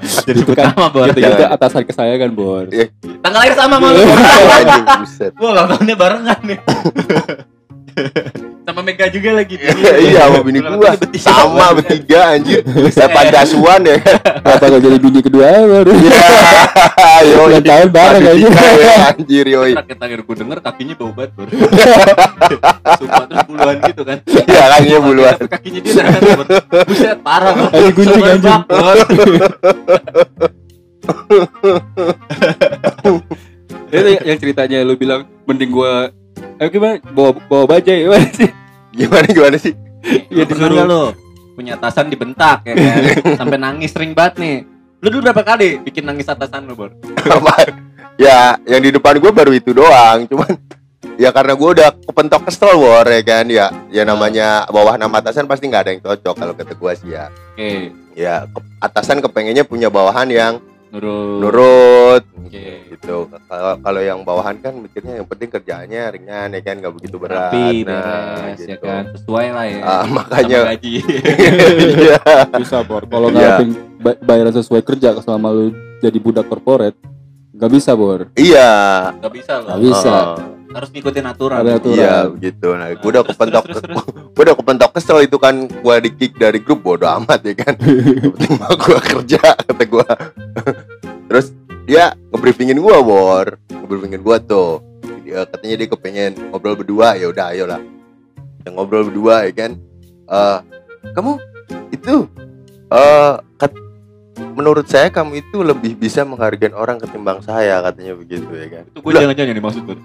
[0.04, 2.68] Jadi Itu kan- pertama bor Gitu gitu atasan ke saya kan, Bor.
[3.24, 4.60] tanggal lahir sama malu Wah,
[5.40, 6.60] ulang tahunnya barengan nih.
[8.64, 9.60] Sama Mega juga lagi.
[10.08, 11.20] iya sama bini gua bertiga.
[11.20, 15.92] sama bertiga anjir saya pancasuan ya kan Kenapa gak jadi bini kedua baru?
[17.24, 18.48] yo Ulang tahun bareng aja.
[18.48, 21.48] ya anjir yoi Terakhir terakhir gue denger kakinya bau banget bor.
[23.00, 24.18] Sumpah terus buluan gitu kan.
[24.48, 26.04] ya kan iya buluan Tapi Kakinya dia.
[26.88, 27.54] Buset parah.
[27.68, 28.98] Lagi gunting, Bor.
[33.92, 36.10] Itu yang ceritanya lu bilang mending gua
[36.64, 36.96] Eh gimana?
[37.12, 38.50] Bawa bawa bajai gimana sih?
[38.96, 39.74] Gimana gimana sih?
[40.32, 40.88] Iya, pernah disuruh.
[40.88, 41.04] lo
[41.54, 42.98] punya atasan dibentak ya kan
[43.46, 44.56] sampai nangis sering banget nih
[45.00, 46.90] lu dulu berapa kali bikin nangis atasan lu bor
[48.18, 50.50] ya yang di depan gue baru itu doang cuman
[51.14, 55.46] ya karena gue udah kepentok kesel war ya kan ya ya namanya bawah nama atasan
[55.46, 57.70] pasti nggak ada yang cocok kalau kata gue sih ya oke
[58.18, 60.54] ya ke- atasan kepengennya punya bawahan yang
[60.94, 61.40] nurut.
[61.42, 62.24] Nurut.
[62.40, 62.66] Oke.
[62.88, 63.18] Gitu.
[63.28, 66.76] Kalau kalau yang bawahan kan mikirnya yang penting kerjaannya ringan ya kan?
[66.78, 67.50] Nggak begitu berat.
[67.50, 68.00] Rapi nah
[68.38, 68.86] beres ya gitu.
[68.86, 69.04] kan?
[69.12, 69.80] Sesuai lah ya.
[69.82, 70.60] Ah, sama makanya.
[70.72, 70.94] gaji.
[71.98, 72.20] Iya.
[72.56, 73.04] Bisa bor.
[73.04, 73.58] Kalau nggak Iya.
[73.58, 75.66] pengen ba- bayaran sesuai kerja selama lu
[75.98, 76.94] jadi budak korporat,
[77.52, 78.30] nggak bisa bor.
[78.36, 78.72] iya.
[79.16, 80.14] Nggak bisa loh Nggak bisa.
[80.14, 80.36] Oh,
[80.74, 81.60] harus ngikutin aturan.
[81.62, 81.96] Ada aturan.
[81.96, 82.68] iya begitu.
[82.74, 84.28] Nah gue udah Terus, kepentok terus, terus, terus.
[84.34, 87.74] gue udah kepentok kesel itu kan gue di kick dari grup bodo amat ya kan?
[87.78, 90.08] Penting mah gue kerja kata gue
[91.30, 91.54] terus
[91.86, 93.48] dia ngebriefingin gue bor.
[93.70, 94.82] Ngebriefingin gue tuh.
[95.24, 97.16] Dia katanya dia kepengen ngobrol berdua.
[97.16, 97.82] Ya udah ayolah.
[98.60, 99.72] Kita ngobrol berdua ya kan?
[100.24, 100.60] Eh,
[101.12, 101.36] kamu
[101.92, 102.26] itu
[102.90, 103.82] eh kat-
[104.54, 109.00] menurut saya kamu itu lebih bisa menghargai orang ketimbang saya katanya begitu ya kan itu
[109.02, 109.98] gue jangan-jangan yang dimaksud bor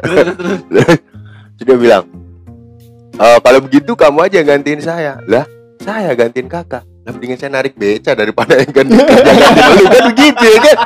[0.00, 0.98] terus terus terus
[1.60, 2.04] Terus dia bilang,
[3.20, 5.20] "Eh, kalau begitu kamu aja yang gantiin saya.
[5.28, 5.44] Lah,
[5.76, 6.88] saya gantiin kakak.
[7.04, 10.76] Lah mendingan saya narik beca daripada yang ganti kerja ganti lu kan begitu ya kan.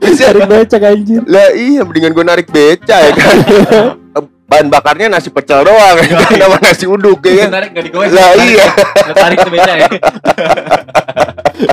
[0.00, 0.32] Bisa.
[0.32, 1.20] Cari becak anjir.
[1.28, 3.36] Lah iya mendingan gue narik beca ya kan.
[4.52, 7.48] Bahan bakarnya nasi pecel doang ya kan sama nasi uduk ya kan.
[7.50, 8.66] tarik nggak digoyang Lah iya.
[9.02, 9.88] nggak tarik tuh beca ya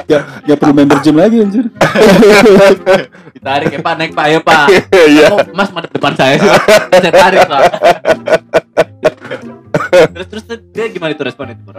[0.05, 1.65] Gak, gak perlu member gym lagi anjir.
[3.35, 5.25] ditarik ya pak naik pak ayo pak Iya.
[5.51, 6.49] Mas madep depan saya sih
[6.93, 7.61] saya tarik pak
[10.13, 11.77] terus terus dia gimana itu responnya itu Bor?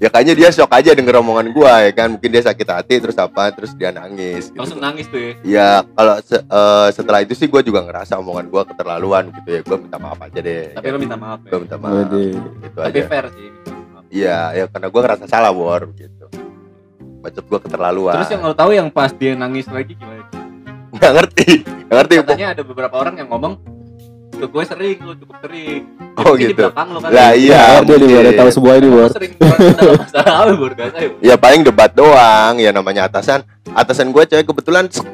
[0.00, 2.16] Ya kayaknya dia shock aja denger omongan gua ya kan.
[2.16, 4.56] Mungkin dia sakit hati terus apa terus dia nangis gitu.
[4.56, 8.48] langsung nangis tuh ya Ya kalau se- eh, setelah itu sih gue juga ngerasa omongan
[8.48, 9.60] gue keterlaluan gitu ya.
[9.60, 10.72] Gue minta maaf aja deh.
[10.72, 11.92] tapi lo minta maaf gue ya minta maaf.
[11.94, 12.32] Waduh.
[12.58, 13.06] Gitu tapi aja.
[13.06, 13.48] fair sih.
[14.10, 16.26] Iya, ya karena gue ngerasa salah war gitu.
[17.20, 18.16] Bacot gue keterlaluan.
[18.16, 20.24] terus yang lo tahu yang pas dia nangis lagi gimana
[20.90, 21.46] nggak ngerti,
[21.86, 22.14] nggak ngerti.
[22.18, 23.54] katanya ada beberapa orang yang ngomong
[24.40, 25.82] ke gue sering lo cukup sering
[26.16, 26.60] Oh, mungkin di gitu.
[26.64, 28.18] belakang lo kan Lah iya, Ya, dia mungkin.
[28.18, 29.08] udah tahu semua ini bor.
[29.08, 30.72] sering masalah bor
[31.20, 33.44] Ya paling debat doang, ya namanya atasan.
[33.70, 35.04] Atasan gue cewek kebetulan se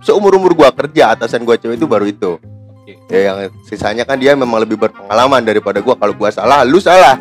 [0.00, 2.36] seumur umur gue kerja atasan gue cewek itu baru itu.
[2.74, 2.92] Oke.
[3.08, 5.94] Ya yang sisanya kan dia memang lebih berpengalaman daripada gue.
[5.94, 7.16] Kalau gue salah, lu salah.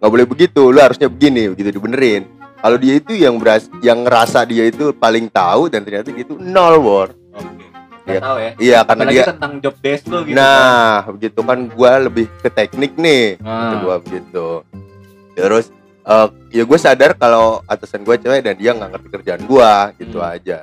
[0.00, 2.24] Nggak boleh begitu, lu harusnya begini, begitu dibenerin.
[2.60, 6.36] Kalau dia itu yang beras, yang ngerasa dia itu paling tahu dan ternyata dia itu
[6.36, 7.08] nol war.
[8.00, 8.14] Oke Iya.
[8.14, 10.40] Gak tahu ya Iya karena apalagi dia tentang job desk lo gitu kan.
[10.40, 13.24] Nah, begitu kan gua lebih ke teknik nih.
[13.80, 14.48] Gua begitu.
[15.32, 15.66] Terus
[16.02, 20.18] eh, ya gue sadar kalau atasan gue cewek dan dia nggak ngerti kerjaan gua gitu
[20.18, 20.32] Hmm.
[20.32, 20.58] aja.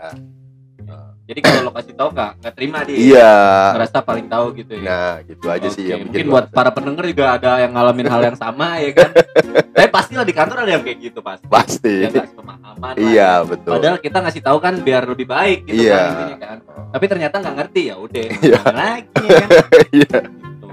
[1.27, 3.33] Jadi kalau lo kasih tahu kak nggak terima dia Iya.
[3.75, 7.03] ngerasa paling tahu gitu ya Nah, gitu aja sih Oke, yang mungkin buat para pendengar
[7.05, 9.09] juga ada yang ngalamin hal yang sama ya kan
[9.75, 11.95] tapi pastilah di kantor ada yang kayak gitu pasti pasti.
[12.01, 13.31] yang kasih pemahaman lah Iya, ya.
[13.43, 13.71] betul.
[13.75, 16.03] padahal kita ngasih tahu kan biar lebih baik gitu Iya.
[16.07, 18.61] kan kan tapi ternyata nggak ngerti ya udah Iya.
[18.65, 19.49] lagi ya kan
[19.99, 20.17] Iya.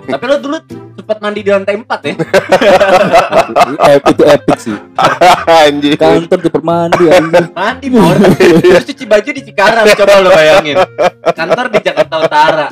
[0.04, 0.56] Tapi lo dulu
[0.94, 2.14] sempat mandi di lantai 4 ya
[3.88, 4.76] Eh, itu epic sih.
[5.60, 5.96] Anjir.
[5.96, 7.44] Kantor di permandi anjir.
[7.50, 10.76] mandi bor terus cuci baju di Cikarang coba lo bayangin
[11.26, 12.66] kantor di Jakarta Utara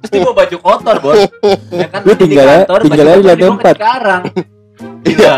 [0.00, 1.14] terus dia bawa baju kotor bor
[1.70, 3.74] ya kan Lu mandi di tinggal- kantor baju tinggal di lantai dibawa ke empat.
[3.74, 4.22] Cikarang
[5.02, 5.34] Iya,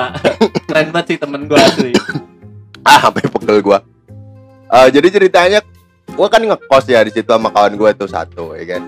[0.64, 1.90] keren banget sih temen gue asli.
[2.80, 3.78] Ah, sampai pegel gua.
[4.68, 5.58] Eh, jadi ceritanya
[6.08, 8.82] gua kan ngekos ya di situ sama kawan gua tuh satu ya kan.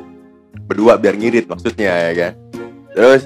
[0.65, 2.33] Berdua biar ngirit maksudnya ya kan.
[2.95, 3.23] Terus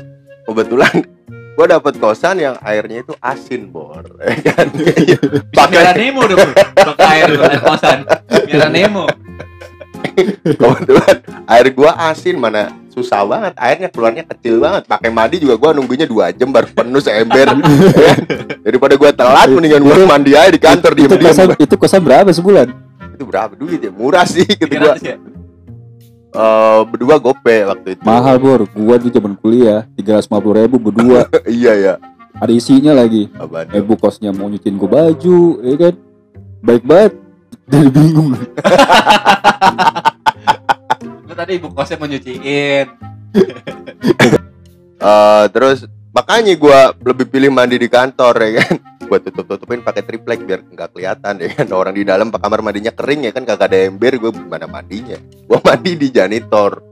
[0.49, 0.95] kebetulan
[1.57, 4.03] gua dapet kosan yang airnya itu asin bor.
[4.25, 4.67] Ya kan?
[5.69, 6.41] Miara pakai Nemo dong,
[6.75, 7.99] pakai air air kosan.
[8.49, 9.05] Miara Nemo.
[10.45, 13.53] kebetulan air gua asin mana susah banget.
[13.59, 14.87] Airnya keluarnya kecil banget.
[14.87, 17.47] Pakai mandi juga gua nunggunya dua jam baru penuh seember.
[17.95, 18.15] Ya.
[18.63, 22.31] daripada gua telat mendingan gua mandi aja di kantor diem Itu kosan itu kosan berapa
[22.33, 22.69] sebulan?
[23.19, 23.51] itu berapa?
[23.59, 23.91] Duit ya?
[23.91, 24.95] Murah sih kata gua.
[24.95, 25.17] 300 ya?
[26.29, 28.61] Eh, berdua gope waktu itu Mahal bor.
[28.69, 31.25] Gua di zaman kuliah 350 ribu berdua.
[31.49, 31.95] iya ya
[32.39, 33.33] Ada isinya lagi.
[33.35, 33.89] Apaan Eh tuh?
[33.89, 35.95] bu kosnya mau nyuciin gua baju, ya kan?
[36.61, 37.13] Baik banget.
[37.73, 38.37] Jadi bingung.
[41.27, 42.87] Lu tadi ibu kosnya mau nyuciin.
[44.99, 45.87] Eh, terus
[46.19, 48.75] makanya gua lebih pilih mandi di kantor ya kan?
[49.07, 51.71] Gua tutup tutupin pakai triplek biar nggak kelihatan ya kan?
[51.71, 53.47] Orang di dalam pak kamar mandinya kering ya kan?
[53.47, 55.15] Kagak ada ember gua gimana mandinya?
[55.47, 56.83] Gua mandi di janitor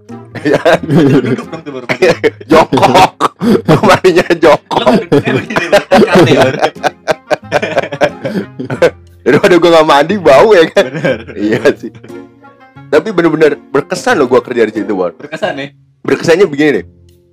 [0.87, 1.87] Duduk dong tuh baru
[2.51, 3.35] jongkok.
[3.83, 4.79] Mandinya jongkok.
[4.79, 5.79] Kan duduknya begini lu.
[5.91, 6.55] Kate, Bor.
[9.27, 10.87] daripada gua nggak mandi bau ya kan?
[10.87, 11.19] Bener.
[11.35, 11.91] iya sih.
[12.87, 15.75] Tapi bener-bener berkesan loh gua kerja di situ Berkesan nih.
[16.07, 16.85] berkesannya begini nih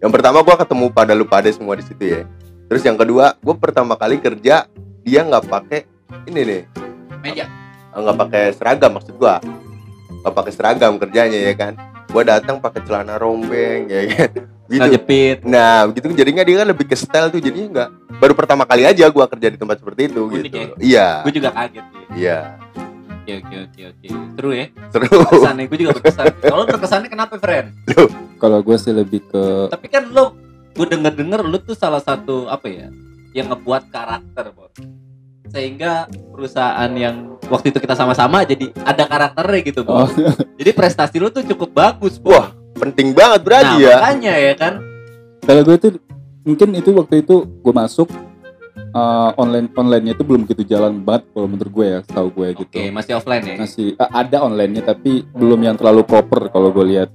[0.04, 2.22] yang pertama gua ketemu pada lu pada semua di situ ya.
[2.68, 4.68] Terus yang kedua gua pertama kali kerja
[5.00, 5.88] dia nggak pakai
[6.28, 6.62] ini nih.
[7.24, 7.48] Meja.
[7.96, 9.40] eh, nggak pakai seragam maksud gua.
[10.22, 11.80] Nggak pakai seragam kerjanya ya kan.
[12.12, 14.30] Gua datang pakai celana rombeng ya kan.
[14.68, 15.38] Nah, gitu jepit.
[15.48, 17.90] nah begitu jadinya dia kan lebih ke style tuh jadinya nggak.
[18.20, 20.58] Baru pertama kali aja gua kerja di tempat seperti itu Unik gitu.
[20.60, 20.68] ya?
[20.84, 21.08] iya.
[21.24, 22.60] Gue juga kaget iya
[23.24, 24.08] Oke oke oke oke.
[24.36, 24.66] Seru ya.
[24.92, 25.66] seru Berkesan nih.
[25.72, 26.26] Gue juga berkesan.
[26.52, 27.72] Kalau berkesannya kenapa, friend?
[28.36, 30.36] Kalau gue sih lebih ke Tapi kan lo,
[30.76, 32.92] gue denger denger lo tuh salah satu apa ya,
[33.32, 34.76] yang ngebuat karakter, Bor.
[35.56, 40.04] Sehingga perusahaan yang waktu itu kita sama-sama jadi ada karakternya gitu, Bor.
[40.04, 40.10] Oh.
[40.60, 42.36] Jadi prestasi lo tuh cukup bagus, Bor.
[42.36, 44.74] Wah, penting banget nah, berarti ya makanya ya kan.
[45.48, 45.88] kalau gue itu
[46.44, 48.12] mungkin itu waktu itu gue masuk
[48.94, 52.76] uh, online onlinenya itu belum begitu jalan banget kalau menurut gue ya tahu gue gitu
[52.78, 53.56] Oke, masih offline ya.
[53.58, 57.10] masih uh, ada onlinenya tapi belum yang terlalu proper kalau gue lihat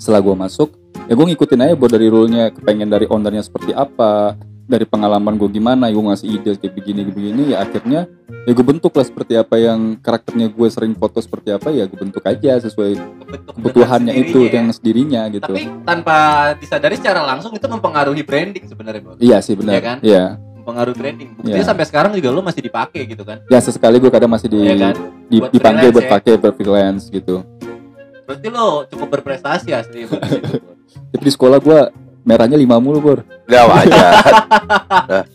[0.00, 0.68] setelah gue masuk
[1.06, 5.50] ya gue ngikutin aja buat dari rule-nya kepengen dari ownernya seperti apa dari pengalaman gue
[5.52, 8.06] gimana gue ngasih ide kayak begini begini ya akhirnya
[8.46, 11.98] ya gue bentuk lah seperti apa yang karakternya gue sering foto seperti apa ya gue
[11.98, 14.74] bentuk aja sesuai Kebentuk kebutuhannya itu sendirinya yang ya.
[14.74, 16.16] sendirinya gitu Tapi tanpa
[16.56, 19.96] disadari secara langsung itu mempengaruhi branding sebenarnya, iya sih benar Iya kan?
[20.00, 20.24] iya
[20.62, 21.28] Mempengaruhi branding.
[21.34, 21.66] Buktinya Iya.
[21.66, 23.42] sampai sekarang juga lo masih dipakai gitu kan.
[23.44, 24.94] ya sesekali gue kadang masih di, Iya kan?
[25.26, 26.10] di- Buat dipanggil buat ya.
[26.14, 27.42] pakai buat freelance gitu
[28.22, 30.06] Berarti lo cukup berprestasi asli
[31.12, 31.80] tapi di sekolah gue
[32.22, 34.12] merahnya lima mulu bor udah wajar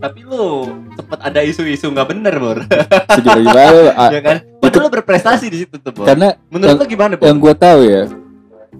[0.00, 0.64] Tapi lo
[0.96, 2.58] sempet ada isu-isu nggak bener, Bor.
[3.20, 4.36] gimana ah, ya kan?
[4.56, 6.08] Padahal lo berprestasi di situ tuh, Bor.
[6.08, 7.28] karena Menurut lo gimana, Bor?
[7.28, 8.08] yang gue tahu ya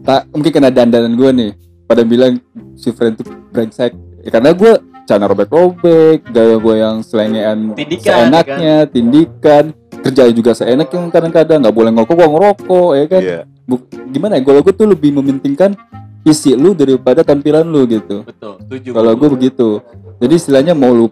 [0.01, 1.51] tak mungkin kena dandanan gue nih
[1.85, 2.41] pada bilang
[2.73, 3.93] si friend tuh brengsek
[4.25, 4.73] ya, karena gue
[5.11, 9.65] cana robek-robek gaya gue yang selengean Tindikan, seenaknya tindikan.
[10.01, 13.23] Kerja juga seenak yang kadang-kadang nggak boleh ngokok gue ngerokok ya kan?
[13.67, 15.75] Bu- gimana ya kalau gue tuh lebih mementingkan
[16.23, 18.23] isi lu daripada tampilan lu gitu.
[18.23, 18.89] Betul, setuju.
[18.95, 19.69] kalau gue begitu.
[20.23, 21.07] Jadi istilahnya mau lu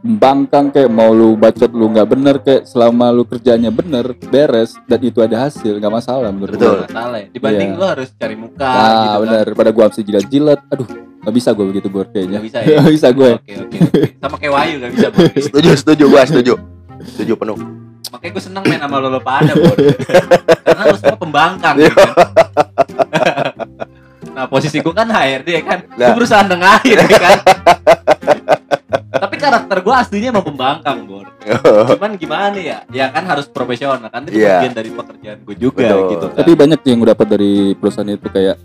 [0.00, 4.96] bangkang kayak mau lu bacot lu nggak bener kayak selama lu kerjanya bener beres dan
[4.98, 6.72] itu ada hasil nggak masalah menurut Betul.
[6.78, 7.28] gue masalah ya.
[7.28, 7.76] Dibanding Iya.
[7.76, 9.20] lo harus cari muka ah gitu kan.
[9.22, 10.88] bener pada gua mesti jilat-jilat aduh
[11.20, 12.76] nggak bisa gue begitu bor kayaknya Nggak bisa ya?
[12.80, 14.00] Nggak bisa gue Oke, oke, oke.
[14.16, 15.20] Sama kayak Wahyu gak bisa, Bor.
[15.36, 16.52] setuju setuju gua setuju
[17.06, 17.58] setuju penuh
[18.10, 19.76] Makanya gue seneng main sama lo, lo pada, Bor.
[20.64, 22.10] Karena lo semua pembangkang, gitu kan.
[24.32, 25.78] nah, posisi gue kan HRD ya kan.
[25.86, 26.14] Gue Nah.
[26.16, 27.36] berusaha nengahin ya kan.
[29.40, 31.26] Karakter gue aslinya emang pembangkang, Bor.
[31.90, 32.78] Cuman gimana ya?
[32.88, 34.60] Ya kan harus profesional kan itu Iya.
[34.60, 36.10] bagian dari pekerjaan gue juga Betul.
[36.10, 36.36] gitu kan.
[36.36, 38.56] tapi banyak yang gue dapat dari perusahaan itu kayak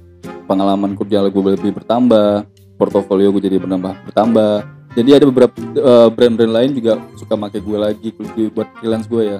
[0.45, 4.51] pengalaman kerja gue lebih bertambah portofolio gue jadi bertambah bertambah
[4.93, 8.07] jadi ada beberapa eh, brand-brand lain juga suka pakai gue lagi
[8.51, 9.39] buat freelance gue ya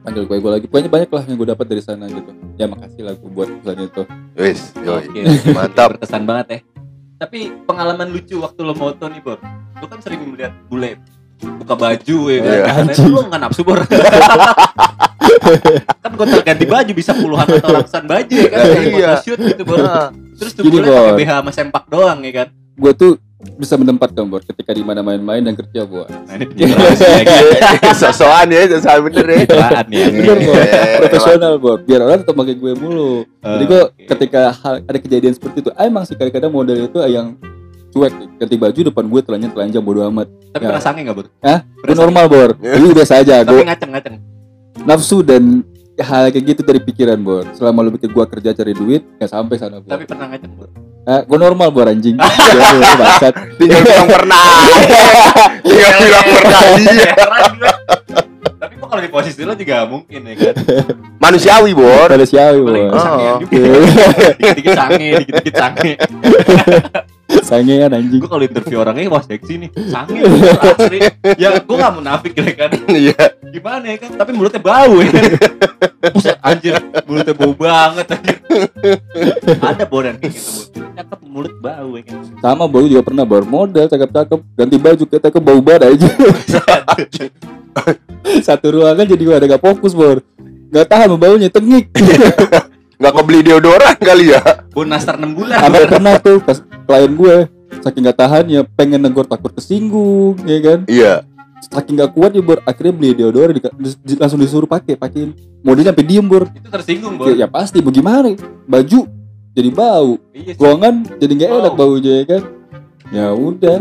[0.00, 3.02] panggil gue gue lagi pokoknya banyak lah yang gue dapat dari sana gitu ya makasih
[3.02, 4.02] lah gue buat perusahaan itu
[4.36, 5.20] wis Oke, oke,
[5.52, 5.88] Mantap.
[5.96, 6.58] Berkesan banget ya.
[7.20, 9.36] Tapi pengalaman lucu waktu lo moto nih, Bor.
[9.76, 10.96] Lo kan sering melihat bule
[11.38, 12.56] buka baju ya kan.
[12.66, 13.80] Karena itu lo nggak nafsu, Bor.
[16.00, 19.08] kan gonta ganti baju bisa puluhan atau ratusan baju ya kan kayak Iya.
[19.14, 19.78] photoshoot gitu, Bor.
[20.34, 21.12] Terus tuh Gini, bule pakai.
[21.18, 22.48] BH sama sempak doang ya kan.
[22.72, 23.12] gue tuh
[23.56, 28.46] bisa menempatkan bor ketika di mana main-main dan kerja gue Nah, ini penjelasan ya, sosokan
[28.46, 29.40] ya sosokan bener ya
[29.88, 30.06] ya.
[30.10, 30.54] bener Iya,
[30.98, 34.04] profesional bor biar orang tetap pakai gue mulu jadi gue Oke.
[34.06, 37.32] ketika hal, ada kejadian seperti itu emang sih kadang-kadang model itu yang
[37.90, 40.78] cuek ganti baju depan gue telanjang telanjang bodo amat Tapi Ya.
[40.78, 41.26] sange nggak, Bor?
[41.40, 41.58] Hah?
[41.64, 42.76] gue normal bor Iya.
[42.76, 44.14] itu biasa aja Tapi gue ngaceng-ngaceng.
[44.80, 45.64] nafsu dan
[46.00, 49.56] hal kayak gitu dari pikiran bor selama lu bikin gue kerja cari duit nggak sampai
[49.56, 50.68] sana bor Tapi pernah ngaceng, Bor.
[51.02, 52.60] Ah, gue normal bor anjing Gue
[52.92, 54.44] bangsat tinggal bilang pernah
[55.64, 57.72] tinggal bilang pernah iya Heran gue.
[58.60, 60.54] Tapi kok kalau di posisi lo juga mungkin ya kan.
[61.16, 63.38] manusiawi bor pada siawi Paling bor sangean Oh.
[64.40, 65.92] Dikit-dikit sange, dikit-dikit sange.
[67.46, 68.20] Sangean anjing.
[68.20, 69.70] Gue kalau interview orangnya wah seksi nih.
[69.86, 70.20] Sange.
[70.58, 70.98] Asli.
[71.38, 72.70] Ya gue gak munafik ya kan.
[72.90, 73.18] Iya.
[73.50, 74.10] Gimana ya kan?
[74.14, 75.22] Tapi mulutnya bau ya kan.
[76.14, 76.74] Buset anjir.
[77.06, 78.36] Mulutnya bau banget anjir.
[79.58, 82.16] Ada bodan kayak gitu cakep mulut bau ya kan.
[82.42, 83.24] Sama bau juga pernah.
[83.26, 84.40] Bor model cakep-cakep.
[84.58, 86.08] Ganti baju kita ke bau bar aja.
[88.46, 90.22] Satu ruangan jadi gue ada gak fokus bor.
[90.70, 91.90] Nggak tahan baunya tengik
[93.00, 94.40] nggak kebeli deodoran kali ya.
[94.70, 95.56] Bau nastar 6 bulan.
[95.58, 97.36] Sampai pernah tuh pas klien gue
[97.80, 100.78] saking gak tahan ya pengen negor takut kesinggung ya kan?
[100.84, 101.14] Iya.
[101.64, 103.60] Saking gak kuat ya bor akhirnya beli deodoran di,
[104.04, 105.32] di- langsung disuruh pakai pakein.
[105.64, 106.44] Modelnya sampai diem bor.
[106.52, 107.32] Itu tersinggung bor.
[107.32, 108.36] Ya, ya pasti bagaimana
[108.68, 109.00] baju
[109.56, 110.20] jadi bau.
[110.36, 111.80] Iya ruangan jadi nggak enak Wow.
[111.80, 112.42] baunya ya kan?
[113.10, 113.78] Ya udah.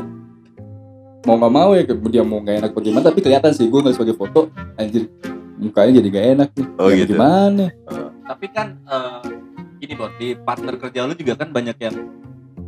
[1.28, 4.16] Mau nggak mau ya dia mau nggak enak bagaimana tapi kelihatan sih gue nggak sebagai
[4.16, 4.48] foto
[4.80, 5.12] anjir
[5.60, 6.66] mukanya jadi nggak enak nih.
[6.76, 7.14] Oh, Ya, gitu.
[7.14, 7.66] gimana?
[8.24, 9.22] Tapi kan eh,
[9.78, 11.96] gini bor di partner kerja lu juga kan banyak yang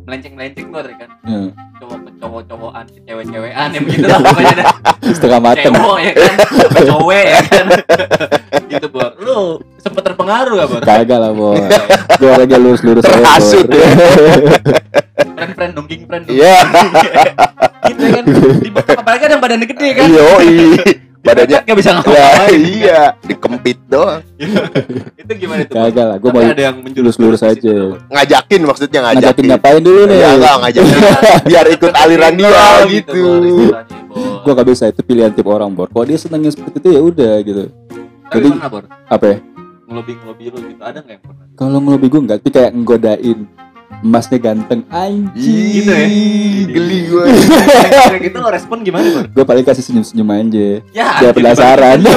[0.02, 1.10] melenceng melenceng bor ya kan?
[1.22, 1.40] Ya,
[1.78, 4.68] cowok cowok cowokan cewek cewekan yang begitu lah pokoknya dah
[5.08, 5.72] setengah mateng.
[5.72, 6.34] Cewek ya kan?
[6.84, 7.66] Cowek ya kan?
[8.68, 9.36] Gitu bor lu
[9.78, 11.58] sempet terpengaruh gak bor kagak lah bor
[12.12, 13.90] gue orangnya lurus lurus aja Terhasut bor ya.
[15.34, 16.56] friend friend dongking friend Iya.
[17.84, 18.24] gitu kan?
[18.58, 20.06] Dibentuk apalagi ada yang badannya gede kan?
[20.08, 20.26] Yo,
[21.22, 24.22] badannya nggak bisa ya ngapa-ngapain iya dikempit doang.
[25.22, 27.76] Itu gimana tuh kagak lah gue mau ada yang menjurus situ, aja.
[28.10, 29.22] Ngajakin maksudnya ngajakin.
[29.22, 30.18] Ngajakin ngapain dulu nih?
[30.18, 30.98] Ya enggak ngajakin.
[31.48, 33.22] Biar ikut aliran dia gitu
[34.12, 34.44] Bor.
[34.44, 35.88] gue gak bisa itu pilihan tipe orang bor.
[35.88, 37.62] Kalau dia senangnya seperti itu ya udah gitu.
[38.28, 38.60] Tapi jadi-
[39.08, 39.36] apa ya?
[39.88, 41.44] Ngelobi ngelobi lu gitu ada nggak yang pernah?
[41.54, 43.38] Kalau ngelobi gue enggak tapi kayak nggodain
[44.02, 44.80] emasnya ganteng.
[44.90, 46.06] Anjing Gitu ya?
[46.66, 46.98] Geli
[48.22, 50.68] gitu lo respon gimana bor gue paling kasih senyum senyum aja.
[50.90, 51.98] Ya dia penasaran.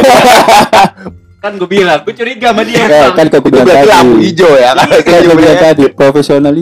[1.37, 4.09] Kan gue bilang gue curiga sama dia Eh, kan kalau gue itu bilang berarti lampu
[4.11, 4.25] tadi.
[4.25, 4.87] hijau ya kan?
[4.97, 6.53] Kan gue bilang tadi profesional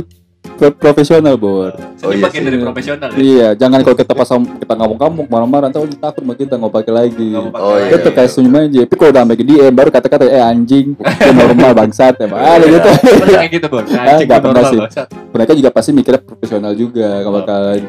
[0.53, 1.71] pro- profesional bor.
[2.03, 3.15] Oh, iya bagian dari profesional ya?
[3.15, 6.91] Iya jangan kalau kita pas kita ngomong-ngomong marah-marah ntar dia takut sama kita nggak pakai
[6.93, 7.27] lagi.
[7.31, 7.95] Mau Oh, lagi.
[7.95, 8.81] Kita kayak senyum aja.
[8.83, 12.65] Tapi kalau udah sampai ke DM baru kata-kata eh anjing itu normal bangsat ya ada
[12.67, 12.89] gitu.
[13.31, 13.83] kayak gitu bor.
[13.87, 14.79] Ah, anjing pernah sih.
[14.83, 15.07] bangsat.
[15.31, 17.81] mereka juga pasti mikirnya profesional juga nggak bakalan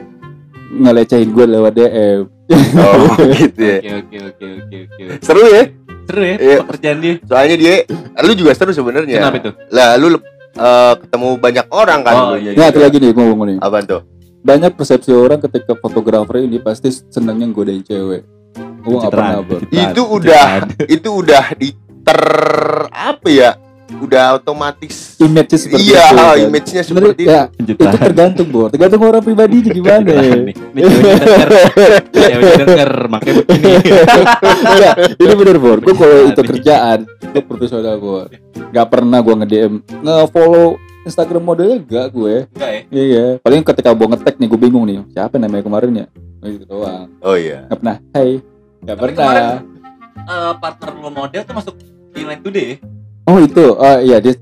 [0.75, 2.21] ngelecehin gue lewat DM
[2.77, 3.79] oh gitu ya.
[3.81, 5.63] Oke oke oke oke oke seru ya?
[6.05, 6.59] Seru ya Iya.
[6.67, 7.15] pekerjaan dia.
[7.25, 7.75] Soalnya dia
[8.21, 9.17] lu juga seru sebenarnya.
[9.25, 9.51] Kenapa itu?
[9.73, 10.09] Lah lu
[10.55, 12.15] eh, ketemu banyak orang kan?
[12.15, 12.59] Oh, dulunya iya.
[12.61, 13.47] nah itu lagi nih ngomong.
[13.49, 14.01] Nih Apaan tuh?
[14.45, 18.23] Banyak persepsi orang ketika fotografer ini pasti senangnya godain cewek.
[18.85, 19.41] Gue nggak pernah
[19.73, 20.47] itu udah
[20.85, 21.73] itu udah di
[22.05, 22.21] ter
[22.93, 23.57] apa ya
[23.95, 25.15] udah otomatis.
[25.17, 26.37] Image seperti iya itu kan.
[26.43, 27.73] image-nya Sebenarnya, seperti ya, itu.
[27.77, 28.67] Itu tergantung bro.
[28.69, 30.11] Tergantung orang pribadi gimana.
[30.11, 30.55] Nih.
[30.75, 30.83] Ini
[32.11, 32.91] ceweknya denger.
[33.09, 33.73] Makanya begini.
[34.65, 38.29] Enggak, ini bener bor gue kalau itu kerjaan gue profesional bor
[38.71, 42.35] nggak pernah gue nge DM nge follow Instagram modelnya enggak gue.
[42.51, 42.81] Enggak ya?
[42.91, 43.27] iya.
[43.39, 46.07] Paling ketika gue ngetek nih gue bingung nih siapa namanya kemarin ya?
[46.41, 47.07] Oh, gitu doang.
[47.21, 47.69] Oh iya.
[47.69, 47.97] Nggak pernah.
[48.11, 48.31] Hey
[48.81, 49.17] nggak Tapi pernah.
[49.23, 49.73] kemarin-
[50.25, 51.75] Eh, partner lo model tuh masuk
[52.11, 52.69] di Line Today.
[52.71, 52.77] ya?
[53.25, 54.35] Oh itu oh iya dia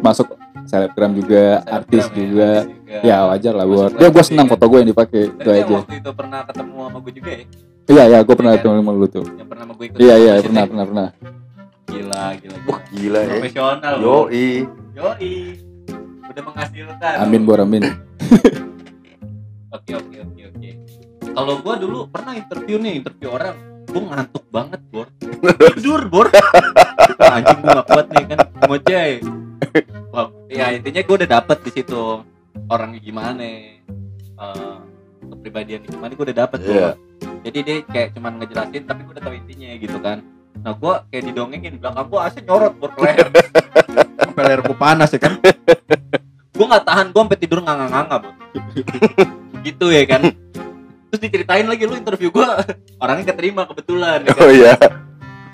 [0.00, 0.26] masuk
[0.64, 2.98] selebgram juga Selebgram artis ya, juga artis juga.
[3.02, 4.52] ya wajar lah Line dia gue senang kan.
[4.54, 7.42] foto gue yang dipakai itu aja waktu itu pernah ketemu sama gue juga ya?
[7.90, 8.64] iya iya gue pernah Iya kan?
[8.64, 11.08] ketemu sama lu tuh Yang pernah sama gue ikut iya iya pernah pernah pernah
[11.90, 12.94] Gila, gila, wah gila.
[12.94, 13.94] gila ya Profesional.
[13.94, 14.18] yo Bro.
[14.30, 14.46] i
[14.90, 15.34] Yoi.
[16.22, 17.14] Udah menghasilkan.
[17.18, 17.82] amin bor amin
[19.70, 20.70] Oke, oke, oke, oke.
[21.30, 23.54] Kalau gua dulu pernah interview nih, interview orang,
[23.90, 25.06] gua ngantuk banget, Bor.
[25.74, 26.26] Tidur, Bor.
[27.20, 28.38] Anjing gua gak kuat nih kan,
[28.70, 29.10] ngoceh.
[30.14, 32.02] Wah, ya intinya gua udah dapet di situ
[32.70, 34.76] orangnya gimana, eh
[35.30, 36.58] kepribadian gimana, gua udah dapet.
[36.62, 36.94] Bor.
[37.40, 40.18] Jadi dia kayak cuman ngejelasin, tapi gua udah tahu intinya gitu kan.
[40.60, 43.28] Nah, gua kayak didongengin, belakang gua AC nyorot, Bor, leher.
[44.38, 45.40] Leher gua panas ya kan.
[46.54, 48.16] Gua nggak tahan, gua sampai tidur nganga-nganga,
[49.64, 50.32] gitu ya kan
[51.10, 52.62] terus diceritain lagi lu interview gua
[53.02, 54.42] orangnya keterima kebetulan ya kan?
[54.46, 54.74] oh iya.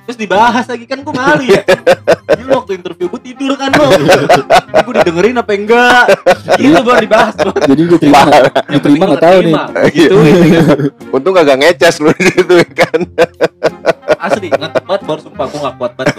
[0.07, 1.67] Terus dibahas lagi kan gua malu ya.
[2.39, 3.91] Lu waktu interview gua tidur kan lo
[4.87, 6.05] gua didengerin apa enggak?
[6.63, 7.59] Gitu baru dibahas Bor.
[7.59, 8.23] jadi gue terima.
[8.71, 9.55] Yang nggak gua tahu nih.
[9.91, 10.55] Gitu gitu.
[11.19, 13.01] untung kagak ngeces lu di situ kan.
[14.23, 16.15] Asli ngantuk banget baru sumpah gua gak kuat banget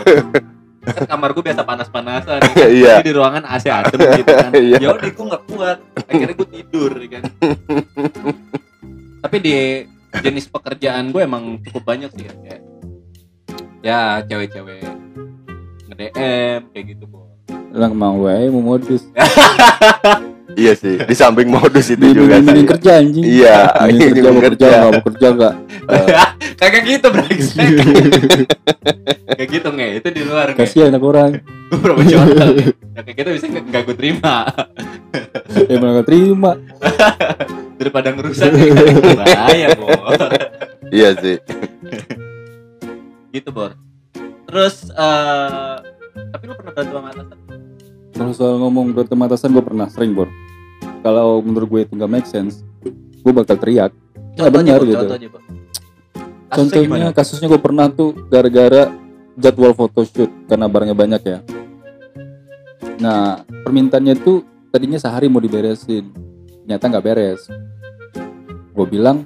[0.87, 2.67] kan kamar gua biasa panas-panasan ya kan?
[2.67, 2.91] Iya.
[2.99, 4.51] Jadi di ruangan AC adem gitu kan.
[4.51, 4.77] Iya.
[4.83, 5.77] ya udah gua gak kuat.
[6.11, 7.23] Akhirnya gua tidur ya kan
[9.27, 9.83] tapi di
[10.23, 12.33] jenis pekerjaan gue emang cukup banyak sih ya.
[12.39, 12.61] Kayak
[13.83, 14.79] ya cewek-cewek
[15.91, 17.27] nge-DM kayak gitu Bor.
[17.75, 19.03] Lang mau wae mau modus.
[20.57, 23.21] Iya sih di samping modus itu juga sih kerja anjing.
[23.21, 24.65] Iya ini ini kerja mau kerja.
[24.65, 25.53] nggak mau kerja nggak?
[26.57, 27.69] Kagak gitu brengsek
[29.37, 29.87] kayak gitu nge.
[30.01, 31.31] Itu di luar kasihan anak orang.
[31.69, 32.73] Gue profesional nge.
[32.73, 34.35] ya, kayak gitu bisa nggak nggak gue terima
[35.69, 36.51] ya malah nggak terima
[37.77, 38.73] daripada ngerusak ya,
[39.15, 40.29] bahaya bor.
[40.89, 41.37] Iya sih.
[43.31, 43.77] Gitu bor.
[44.49, 45.75] Terus eh
[46.33, 47.37] tapi lu pernah berantem sama atasan?
[48.17, 49.87] Kalau soal ngomong berantem atasan gue pernah.
[49.87, 50.29] Sering bor.
[51.05, 52.65] Kalau menurut gue itu nggak make sense
[53.21, 53.93] gue bakal teriak.
[54.37, 55.05] Ya, benar Bor, gitu.
[55.05, 55.41] contohnya bor.
[56.47, 56.87] Kasusnya gimana?
[56.87, 58.83] contohnya kasusnya gue pernah tuh gara-gara
[59.37, 61.39] jadwal photoshoot karena barangnya banyak ya.
[62.97, 64.41] Nah permintaannya tuh
[64.71, 66.07] tadinya sehari mau diberesin
[66.67, 67.41] ternyata nggak beres
[68.77, 69.25] gue bilang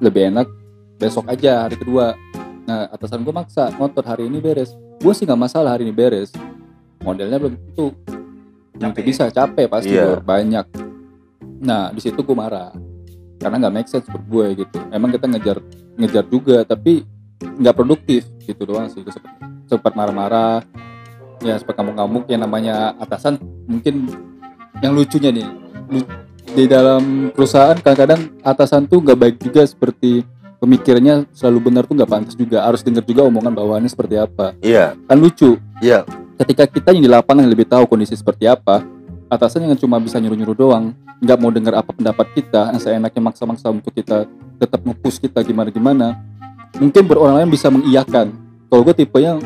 [0.00, 0.48] lebih enak
[0.96, 2.16] besok aja hari kedua.
[2.64, 4.72] Nah atasan gue maksa ngotot hari ini beres.
[4.96, 6.32] Gue sih nggak masalah hari ini beres.
[7.04, 7.92] Modelnya belum tentu.
[8.76, 9.04] Capek.
[9.04, 9.92] bisa capek pasti.
[9.92, 10.66] Bor, banyak.
[11.60, 12.72] Nah di situ gue marah
[13.36, 14.76] karena nggak make sense buat gue gitu.
[14.88, 15.60] Emang kita ngejar
[16.00, 17.04] ngejar juga tapi
[17.40, 19.04] nggak produktif gitu doang sih.
[19.04, 19.32] Gue sempat
[19.68, 20.64] sempat marah-marah
[21.44, 22.24] ya suka ngamuk-ngamuk.
[22.32, 23.36] Yang namanya atasan
[23.68, 24.08] mungkin
[24.80, 25.46] yang lucunya nih
[25.92, 26.25] lu-
[26.56, 30.24] di dalam perusahaan kadang-kadang atasan tuh nggak baik juga seperti
[30.56, 32.64] pemikirannya selalu benar tuh nggak pantas juga.
[32.64, 34.56] Harus dengar juga omongan bawahannya seperti apa.
[34.64, 35.60] Iya, kan lucu.
[35.84, 36.08] Iya.
[36.36, 38.84] ketika kita yang di lapangan yang lebih tahu kondisi seperti apa
[39.32, 43.72] atasan yang cuma bisa nyuruh-nyuruh doang nggak mau dengar apa pendapat kita yang seenaknya maksa-maksa
[43.72, 44.28] untuk kita
[44.60, 46.12] tetap nge-push kita gimana-gimana
[46.76, 48.36] mungkin berolang lain bisa mengiyakan.
[48.68, 49.40] Kalau gue tipenya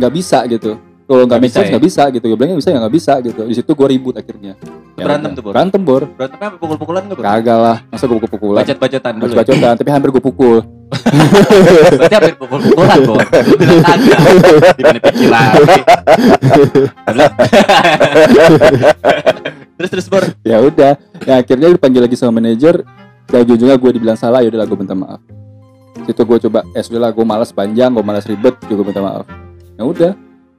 [0.00, 1.72] nggak bisa gitu kalau nggak make bisa sense ya?
[1.72, 4.54] nggak bisa gitu gue bilangnya bisa ya nggak bisa gitu di situ gue ribut akhirnya
[4.94, 5.52] Ya Berantem tuh, Bor?
[5.52, 7.24] berantem bor Berantem apa pukul-pukulan nggak bro?
[7.26, 9.26] kagak lah masa gue pukul-pukulan Bacot-bacotan dulu.
[9.26, 9.28] ya?
[9.34, 10.58] bacot-bacotan tapi hampir gue pukul
[10.94, 13.18] Berarti hampir pukul-pukulan bor.
[13.18, 14.18] Lu bilang kagak.
[14.78, 15.80] Gimana pikir lagi?
[19.74, 20.24] terus terus bor.
[20.42, 22.86] ya udah ya akhirnya dipanggil lagi sama manajer
[23.26, 25.20] dan ujung-ujungnya gue dibilang salah ya udahlah gue minta maaf
[26.04, 29.26] situ gue coba eh sudahlah gue malas panjang gue malas ribet juga gue minta maaf
[29.74, 30.12] ya udah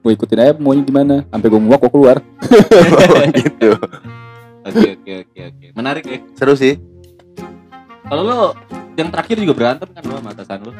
[0.06, 2.22] gue ikutin aja maunya gimana sampai gue muak gue keluar
[3.42, 3.74] gitu.
[4.62, 5.66] Oke oke oke oke.
[5.74, 6.18] Menarik ya.
[6.38, 6.78] Seru sih.
[8.06, 8.38] Kalau lo
[8.94, 10.72] yang terakhir juga berantem kan lo sama atasan lo.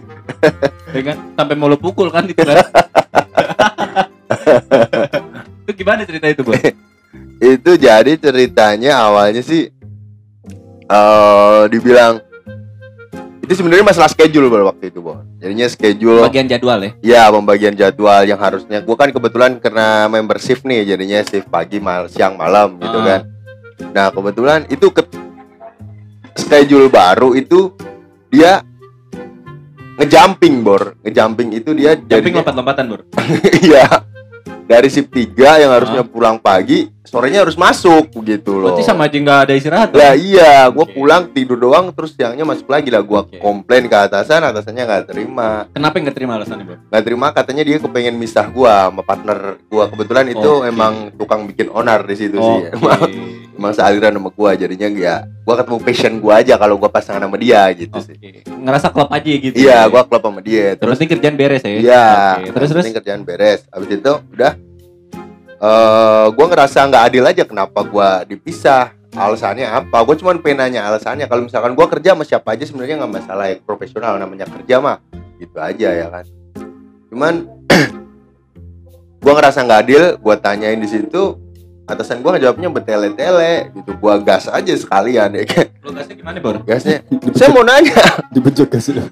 [0.96, 1.16] ya kan?
[1.36, 2.56] Sampai mau lo pukul kan itu kan.
[5.68, 6.56] itu gimana cerita itu, Bor?
[7.44, 9.68] Itu jadi ceritanya awalnya sih
[10.88, 12.24] eh dibilang
[13.48, 15.24] itu sebenarnya masalah schedule pada waktu itu, Bon.
[15.40, 16.90] Jadinya schedule Bagian jadwal ya.
[17.00, 21.80] Ya pembagian jadwal yang harusnya gua kan kebetulan karena member shift nih jadinya shift pagi
[21.80, 23.04] mal siang malam gitu Ah.
[23.08, 23.20] kan.
[23.88, 25.00] Nah kebetulan itu ke
[26.36, 27.72] schedule baru itu
[28.28, 28.60] dia
[29.96, 33.00] ngejumping bor ngejumping itu dia Jumping lompat-lompatan, Bor.
[33.64, 34.04] iya
[34.68, 38.76] dari shift 3 yang harusnya pulang pagi sorenya harus masuk begitu loh.
[38.76, 39.88] Berarti sama aja nggak ada istirahat.
[39.96, 40.20] Lah dong?
[40.20, 40.92] iya, gua Oke.
[40.92, 43.40] pulang tidur doang terus siangnya masuk lagi lah gua Oke.
[43.40, 45.64] komplain ke atasan, atasannya nggak terima.
[45.72, 46.78] Kenapa nggak terima alasannya, Bor?
[46.92, 50.68] nggak terima katanya dia kepengen misah gua sama partner gua kebetulan itu Oke.
[50.68, 53.00] emang tukang bikin onar di situ sih emang,
[53.72, 57.64] sealiran sama gua jadinya ya gua ketemu passion gua aja kalau gua pasangan sama dia
[57.74, 58.46] gitu sih Oke.
[58.46, 59.54] Ngerasa klub aja gitu.
[59.56, 59.90] iya ya?
[59.90, 61.70] gua klub sama dia Terus terus kerjaan beres ya.
[61.70, 62.06] iya
[62.42, 62.50] Oke.
[62.54, 62.84] Terus terus.
[63.00, 64.52] kerjaan beres abis itu udah
[65.58, 68.94] eh gua ngerasa nggak adil aja kenapa gua dipisah.
[69.08, 70.04] Alasannya apa?
[70.04, 71.26] Gue cuman pengen nanya alasannya.
[71.26, 73.56] Kalau misalkan gua kerja sama siapa aja sebenarnya nggak masalah ya.
[73.64, 75.00] Profesional namanya kerja mah
[75.40, 76.24] gitu aja ya kan.
[77.10, 77.34] Cuman
[79.24, 81.40] gua ngerasa nggak adil gua tanyain di situ
[81.88, 83.90] atasan gua ngejawabnya bertele-tele gitu.
[83.96, 85.66] Gua gas aja sekalian ya kan.
[85.82, 86.62] Lu gasnya gimana, Bor?
[86.62, 87.02] gasnya?
[87.32, 87.96] Saya mau nanya.
[88.36, 89.02] Dibejok kasih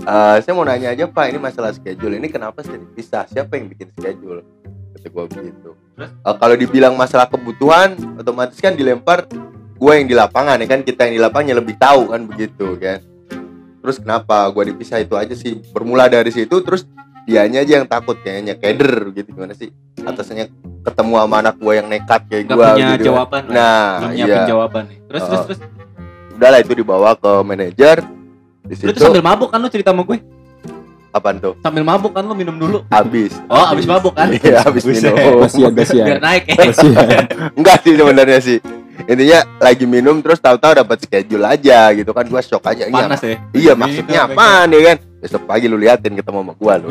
[0.00, 2.16] Eh, saya mau nanya aja pak ini masalah schedule.
[2.16, 4.40] Ini kenapa saya dipisah siapa yang bikin schedule?
[4.96, 5.76] Kata gua begitu?
[6.00, 6.08] Eh,
[6.40, 9.28] kalau dibilang masalah kebutuhan otomatis kan dilempar
[9.80, 10.80] gue yang di lapangan ya kan?
[10.80, 12.20] Kita yang di lapangannya lebih tahu kan?
[12.24, 13.04] Begitu kan?
[13.80, 15.60] Terus kenapa gua dipisah itu aja sih?
[15.72, 16.88] Bermula dari situ terus
[17.28, 18.56] dianya aja yang takut kayaknya.
[18.56, 19.68] Keder gitu gimana sih?
[20.00, 20.48] Atasnya
[20.80, 23.12] ketemu sama anak gua yang nekat kayak gua punya gitu.
[23.12, 23.42] jawaban.
[23.52, 24.48] nah iya.
[24.48, 24.98] jawaban nih.
[25.12, 25.46] Terus terus Oh.
[25.52, 25.60] terus.
[26.40, 28.00] udahlah itu dibawa ke manajer
[28.70, 30.18] di Lu tuh situ sambil mabuk kan lu cerita sama gue?
[31.10, 31.58] apaan tuh?
[31.58, 32.86] Sambil mabuk kan lu minum dulu.
[32.86, 33.34] habis.
[33.50, 34.30] Oh, abis mabuk kan?
[34.30, 35.10] iya habis Buset.
[35.10, 35.42] minum.
[35.42, 36.06] kasihan kasihan.
[36.06, 36.42] Biar naik.
[36.46, 36.54] Ya.
[36.70, 37.22] kasihan.
[37.58, 38.58] Enggak sih sebenarnya sih.
[39.00, 42.22] Intinya lagi minum terus tahu-tahu dapat schedule aja gitu kan.
[42.24, 42.86] Gua shock aja.
[42.86, 43.36] Ini Panas apa- ya.
[43.50, 44.38] iya maksudnya pegang.
[44.38, 44.96] apaan ya kan?
[45.20, 46.86] Besok pagi lu liatin ketemu sama gua lu.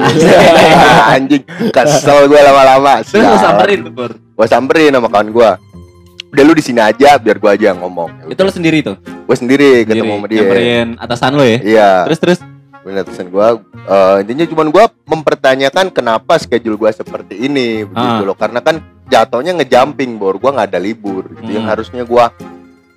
[1.08, 1.44] Anjing.
[1.80, 2.94] Kesel gua lama-lama.
[3.02, 5.50] Terus lu samperin tuh, gua samperin sama kawan gua
[6.30, 8.96] udah lu di sini aja biar gua aja yang ngomong Itu lu sendiri tuh.
[9.26, 10.14] gua sendiri ketemu Sendiri.
[10.14, 11.58] sama dia Nyamperin atasan lu ya.
[11.60, 12.40] iya Terus terus.
[12.80, 18.24] bener atasan gua eh, intinya cuman gua mempertanyakan kenapa schedule gua seperti ini begitu Ah.
[18.24, 21.74] loh karena kan jatuhnya ngejumping bor gua nggak ada libur gitu yang Hmm.
[21.74, 22.32] harusnya gua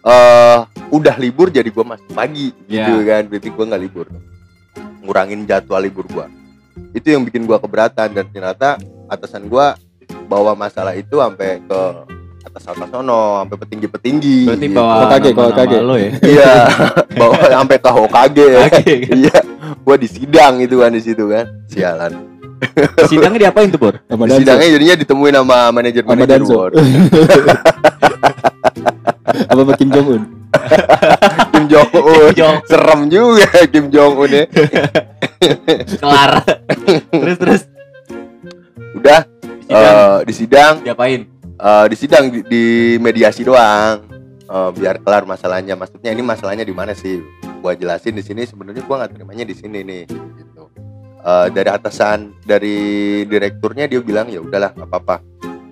[0.03, 0.59] eh
[0.89, 3.09] udah libur jadi gua masuk pagi gitu Iya.
[3.11, 4.07] kan berarti gua nggak libur
[5.01, 6.27] ngurangin jadwal libur gua
[6.93, 9.75] itu yang bikin gua keberatan dan ternyata atasan gua
[10.25, 11.81] bawa masalah itu sampai ke
[12.43, 15.79] atas atas sono sampai petinggi petinggi Berarti bawa Hokage, nama-nama Hokage.
[15.81, 16.11] lu ya.
[16.33, 16.53] iya
[17.21, 18.97] bawa sampai ke Hokage Hokage.
[19.15, 19.37] iya
[19.81, 22.13] gua di sidang itu kan di situ kan sialan
[23.11, 23.99] Sidangnya diapain tuh, Bor?
[23.99, 26.79] Di sidangnya jadinya ditemuin sama manajer manajer Word.
[29.43, 30.23] apa sama Kim Jong Un
[31.51, 32.57] Kim Jong Un Jong.
[32.63, 34.45] serem juga Kim Jong Un ya
[35.99, 36.33] Kelar.
[37.11, 37.63] terus terus.
[38.95, 39.21] udah
[39.63, 41.32] Sidang eh, di sidang diapain?
[41.63, 42.65] Eh, di sidang di, di
[42.99, 44.13] mediasi doang
[44.53, 47.25] Eh, biar kelar masalahnya maksudnya ini masalahnya di mana sih
[47.65, 50.69] gua jelasin di sini sebenarnya gua nggak terimanya di sini nih gitu
[51.23, 52.77] Eh, dari atasan dari
[53.25, 55.17] direkturnya dia bilang ya udahlah nggak apa-apa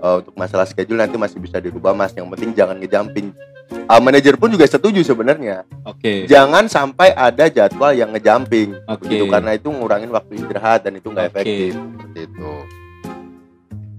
[0.00, 3.36] Eh, untuk masalah schedule nanti masih bisa dirubah mas yang penting jangan ngejumping
[3.84, 5.68] uh, manajer pun juga setuju sebenarnya.
[5.84, 6.24] Oke.
[6.24, 9.04] Jangan sampai ada jadwal yang ngejumping Oke.
[9.04, 11.32] begitu karena itu ngurangin waktu istirahat dan itu nggak Oke.
[11.36, 12.52] efektif seperti itu.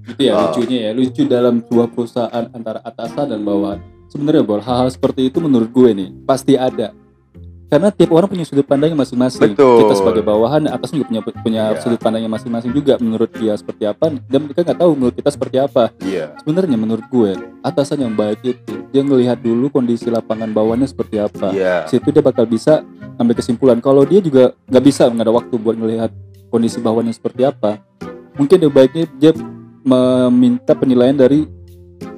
[0.07, 0.41] Itu ya Oh.
[0.49, 3.79] lucunya ya, lucu dalam sebuah perusahaan antara atasan dan bawahan.
[4.09, 6.91] Sebenarnya bor, hal-hal seperti itu menurut gue nih pasti ada.
[7.71, 9.55] Karena tiap orang punya sudut pandangnya masing-masing.
[9.55, 11.79] Kita sebagai bawahan, atasan juga punya punya Iya.
[11.79, 12.99] sudut pandangnya masing-masing juga.
[12.99, 15.87] Menurut dia seperti apa, dan mereka nggak tahu menurut kita seperti apa.
[16.03, 16.35] Iya.
[16.43, 17.31] Sebenarnya menurut gue,
[17.63, 21.55] atasan yang baik itu dia ngelihat dulu kondisi lapangan bawahannya seperti apa.
[21.55, 21.87] Iya.
[21.87, 22.83] Situ dia bakal bisa
[23.15, 23.79] ambil kesimpulan.
[23.79, 26.11] Kalau dia juga nggak bisa nggak ada waktu buat ngelihat
[26.51, 27.79] kondisi bawahannya seperti apa,
[28.35, 29.31] mungkin dia baiknya dia
[29.81, 31.45] meminta penilaian dari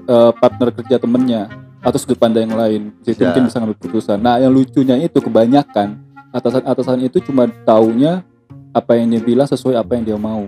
[0.08, 1.48] eh, partner kerja temennya
[1.84, 2.82] atau sudut pandang yang lain.
[3.04, 3.28] Situ Bisa.
[3.30, 4.18] mungkin bisa ngambil keputusan.
[4.24, 6.00] Nah, yang lucunya itu kebanyakan
[6.32, 8.24] atasan-atasan itu cuma taunya
[8.74, 10.48] apa yang dia bilang sesuai apa yang dia mau.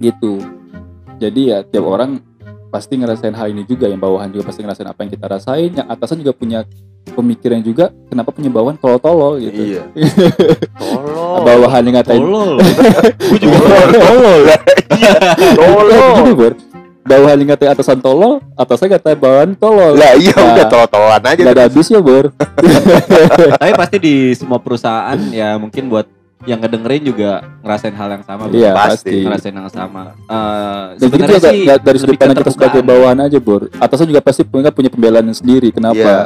[0.00, 0.40] Gitu.
[1.20, 2.24] Jadi ya tiap orang
[2.72, 5.86] pasti ngerasain hal ini juga yang bawahan juga pasti ngerasain apa yang kita rasain yang
[5.90, 6.64] atasan juga punya
[7.06, 9.82] pemikiran juga kenapa punya bawahan tolol-tolol gitu Iya.
[10.78, 11.42] Tolong.
[11.42, 12.50] bawahan yang ngatain Tolol.
[13.28, 13.56] Gue juga
[13.90, 14.40] tolol.
[15.56, 16.14] Tolong.
[16.18, 16.54] gini bor
[17.00, 20.54] bawahan yang ngatain atasan tolol atasan ngatain bawahan tolol Lah iya Nah.
[20.54, 21.40] udah tolol-tololan aja.
[21.40, 22.30] nggak ada habisnya bor
[23.52, 26.06] Tapi pasti di semua perusahaan ya mungkin buat
[26.40, 27.30] yang ngedengerin juga
[27.60, 28.48] ngerasain hal yang sama.
[28.48, 29.12] Iya Pasti.
[29.12, 30.02] pasti Ngerasain yang sama.
[30.22, 33.62] Eh dan itu sebenarnya juga sih nggak dari sudut pandang kita sebagai bawahan aja bor
[33.74, 36.16] atasan juga pasti punya punya pembelaan sendiri kenapa Iya,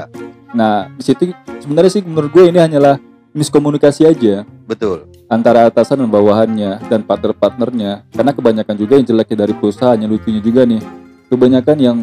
[0.55, 2.97] nah di situ sebenarnya sih menurut gue ini hanyalah
[3.35, 5.11] miskomunikasi aja betul.
[5.27, 10.39] antara atasan dan bawahannya dan partner-partnernya karena kebanyakan juga yang jeleknya dari perusahaan yang lucunya
[10.39, 10.79] juga nih
[11.27, 11.97] kebanyakan yang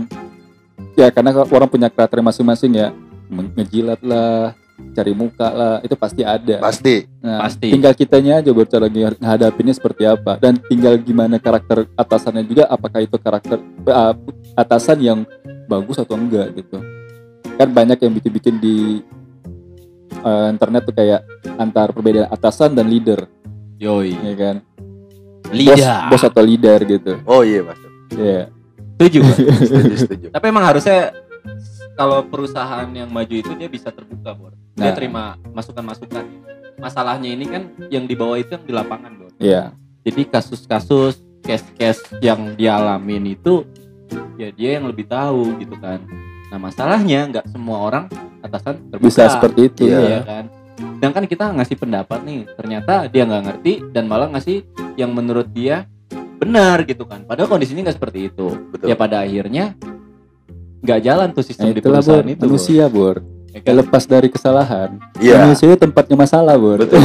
[0.99, 2.91] ya karena orang punya karakter masing-masing ya
[3.31, 4.51] ngejilat lah
[4.91, 7.05] cari muka lah itu pasti ada Pasti.
[7.21, 7.69] nah, Pasti.
[7.69, 12.65] tinggal kitanya aja buat cara nge- ngehadapinnya seperti apa dan tinggal gimana karakter atasannya juga
[12.67, 14.13] apakah itu karakter eh,
[14.57, 15.19] atasan yang
[15.69, 16.81] bagus atau enggak gitu
[17.61, 18.77] kan banyak yang bikin-bikin di
[20.17, 21.21] eh, internet tuh kayak
[21.55, 23.25] antar perbedaan atasan dan leader
[23.77, 24.13] Yoi.
[24.15, 24.55] ya kan
[25.41, 26.07] bos, Lidah.
[26.07, 27.79] bos atau leader gitu Oh iya, Mas.
[28.11, 28.49] ya
[28.95, 29.19] Setuju.
[29.19, 29.33] gua.
[29.65, 30.25] Setuju, setuju.
[30.29, 31.09] Tapi emang harusnya
[31.91, 34.53] kalau perusahaan yang maju itu dia bisa terbuka, Bor.
[34.77, 34.93] Dia Nah.
[34.93, 36.21] terima masukan-masukan.
[36.77, 39.33] Masalahnya ini kan yang di bawah itu yang di lapangan, Bor.
[39.41, 39.73] ya
[40.05, 43.65] Jadi kasus-kasus, case-case yang dialamin itu
[44.37, 45.97] ya dia yang lebih tahu gitu kan.
[46.51, 48.05] Nah masalahnya nggak semua orang
[48.41, 49.07] atasan terbuka.
[49.07, 49.97] bisa seperti itu Iya.
[49.97, 50.45] Iya ya kan.
[50.97, 55.85] Sedangkan kita ngasih pendapat nih, ternyata dia nggak ngerti dan malah ngasih yang menurut dia
[56.35, 57.21] benar gitu kan.
[57.23, 58.47] Padahal kondisinya nggak seperti itu.
[58.67, 58.85] Betul.
[58.85, 59.77] Ya pada akhirnya
[60.81, 62.43] nggak jalan tuh sistem Nah, di itulah bor perusahaan itu.
[62.43, 63.15] Manusia bor
[63.51, 63.73] Ya kan?
[63.77, 64.89] lepas dari kesalahan
[65.19, 65.43] Iya.
[65.45, 67.03] manusia tempatnya masalah bor Betul.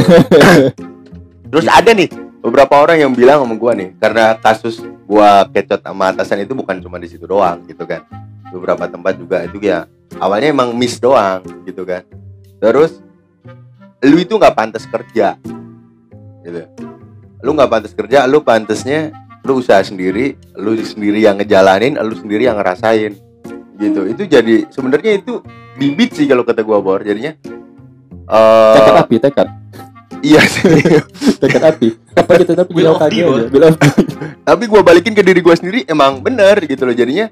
[1.51, 2.09] Terus ada nih
[2.47, 6.79] beberapa orang yang bilang sama gua nih karena kasus gua kecot sama atasan itu bukan
[6.79, 8.07] cuma di situ doang gitu kan.
[8.47, 9.83] Beberapa tempat juga itu ya
[10.23, 12.07] awalnya emang miss doang gitu kan.
[12.63, 13.03] Terus
[13.99, 15.35] lu itu nggak pantas kerja
[16.47, 16.63] gitu.
[17.43, 19.11] Lu nggak pantas kerja, lu pantesnya
[19.43, 23.11] lu usaha sendiri, lu sendiri yang ngejalanin, lu sendiri yang ngerasain
[23.75, 24.07] gitu.
[24.07, 25.43] Itu jadi sebenarnya itu
[25.75, 27.03] bibit sih kalau kata gua bor.
[27.03, 27.35] Jadinya
[28.27, 29.47] eh tekad api tekad
[30.21, 30.81] iya sih.
[31.41, 33.41] tekad api apa kita tapi Will bilang of tadi D, aja Bor.
[33.49, 33.85] Will of D.
[34.49, 37.29] tapi gue balikin ke diri gue sendiri emang bener gitu loh jadinya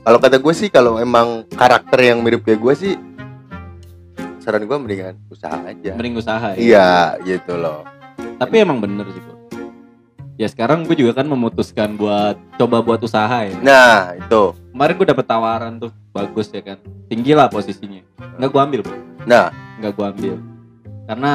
[0.00, 2.94] kalau kata gue sih kalau emang karakter yang mirip kayak gue sih
[4.38, 6.60] saran gue mendingan usaha aja Mending usaha ya.
[6.60, 6.90] iya
[7.24, 7.84] gitu loh
[8.34, 9.38] Tapi emang bener sih, Bor.
[10.34, 13.54] Ya sekarang gue juga kan memutuskan buat coba buat usaha ya.
[13.62, 16.82] nah itu Kemarin gue dapet tawaran tuh bagus ya kan.
[17.06, 18.02] Tinggi lah posisinya.
[18.36, 18.98] Nggak gue ambil, Bor.
[19.22, 20.36] nah nggak gue ambil
[21.04, 21.32] karena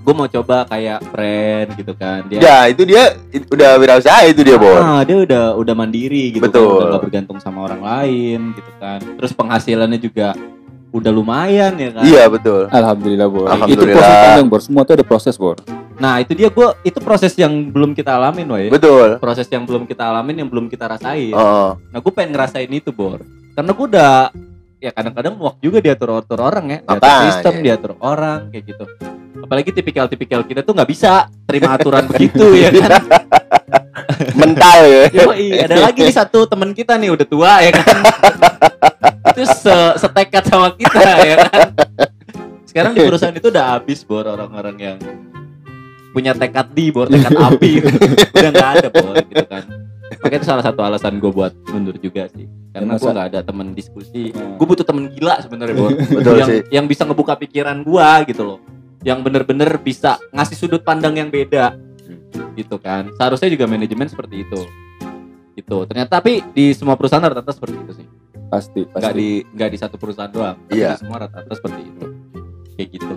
[0.00, 2.24] gue mau coba kayak friend gitu kan.
[2.26, 3.14] Dia ya itu dia
[3.52, 6.64] udah wirausaha itu dia bor ah, dia udah udah mandiri gitu Betul.
[6.64, 8.98] kan udah nggak bergantung sama orang lain gitu kan.
[8.98, 10.32] Terus penghasilannya juga
[10.90, 12.02] udah lumayan ya kan.
[12.02, 12.66] Iya betul.
[12.72, 15.58] Alhamdulillah bor itu proses panjang bor semua itu ada proses bor
[16.00, 18.66] nah itu dia gue itu proses yang belum kita alamin woy.
[18.72, 19.20] Betul.
[19.20, 21.36] Proses yang belum kita alamin yang belum kita rasain.
[21.36, 21.76] Oh.
[21.76, 23.20] Nah gue pengen ngerasain itu bor
[23.52, 24.32] karena gue udah
[24.80, 26.78] ya kadang-kadang muak juga diatur atur orang ya.
[26.80, 27.28] Diatur Makanya.
[27.28, 28.84] sistem diatur orang kayak gitu
[29.40, 33.02] apalagi tipikal-tipikal kita tuh nggak bisa terima aturan begitu ya kan
[34.40, 37.96] mental ya Yoi, ada lagi nih satu teman kita nih udah tua ya kan.
[39.30, 41.60] itu se setekad sama kita ya kan.
[42.66, 44.98] Sekarang di perusahaan itu udah habis bor orang-orang yang
[46.10, 47.82] punya tekad di bor tekad api
[48.34, 49.64] udah nggak ada bor gitu kan.
[50.20, 52.50] Makanya itu salah satu alasan gue buat mundur juga sih.
[52.70, 54.34] Karena gue nggak ada temen diskusi.
[54.34, 54.58] Nah.
[54.58, 55.90] Gue butuh temen gila sebenarnya bor.
[55.94, 58.58] betul yang sih yang bisa ngebuka pikiran gue gitu loh.
[59.00, 61.76] Yang bener-bener bisa ngasih sudut pandang yang beda.
[62.52, 63.08] Gitu kan.
[63.16, 64.60] Seharusnya juga manajemen seperti itu.
[65.54, 65.76] Gitu.
[65.88, 68.08] Ternyata tapi di semua perusahaan rata-rata seperti itu sih.
[68.50, 69.14] pasti nggak pasti.
[69.14, 70.98] di nggak di satu perusahaan doang tapi Iya.
[70.98, 72.04] di semua rata-rata seperti itu.
[72.74, 73.14] Kayak gitu.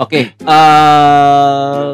[0.00, 1.92] Oke eh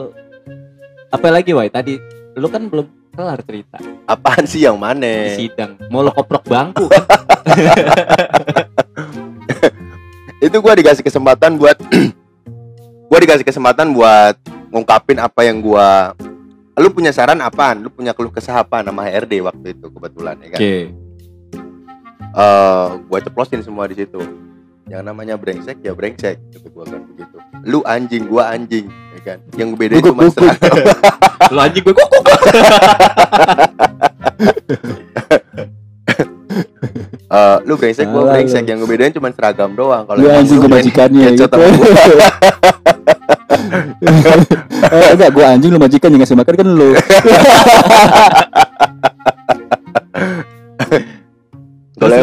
[1.11, 1.75] apa lagi Wai?
[1.75, 1.99] Tadi
[2.39, 3.83] lu kan belum kelar cerita.
[4.07, 5.75] Apaan sih yang di mana sidang.
[5.91, 6.87] Mau lo koprok bangku?
[10.43, 11.79] Itu gua dikasih kesempatan buat
[13.13, 14.41] gua dikasih kesempatan buat
[14.73, 16.17] ngungkapin apa yang gua
[16.81, 17.85] lu punya saran apaan?
[17.85, 20.61] Lu punya keluh kesah apa nama HRD waktu itu kebetulan ya kan?
[20.65, 20.89] Oke.
[22.33, 24.17] Eh gua ceplosin semua di situ.
[24.89, 27.37] Yang namanya brengsek ya brengsek gitu gua kan begitu.
[27.69, 29.45] Lu anjing gua anjing ya kan?
[29.61, 29.69] Yang
[30.09, 30.33] cuma gugup.
[30.33, 30.89] seragam
[31.53, 32.09] lo anjing gue kok
[37.33, 38.61] Eh, lu brengsek gua Salah brengsek.
[38.61, 38.69] lu.
[38.69, 41.49] yang ngebedain cuma seragam doang kalau Lu emang anjing lu gue majikannya gitu.
[44.85, 46.91] eh, enggak, gue anjing lu majikan yang ngasih makan kan lu.
[51.95, 52.17] kalau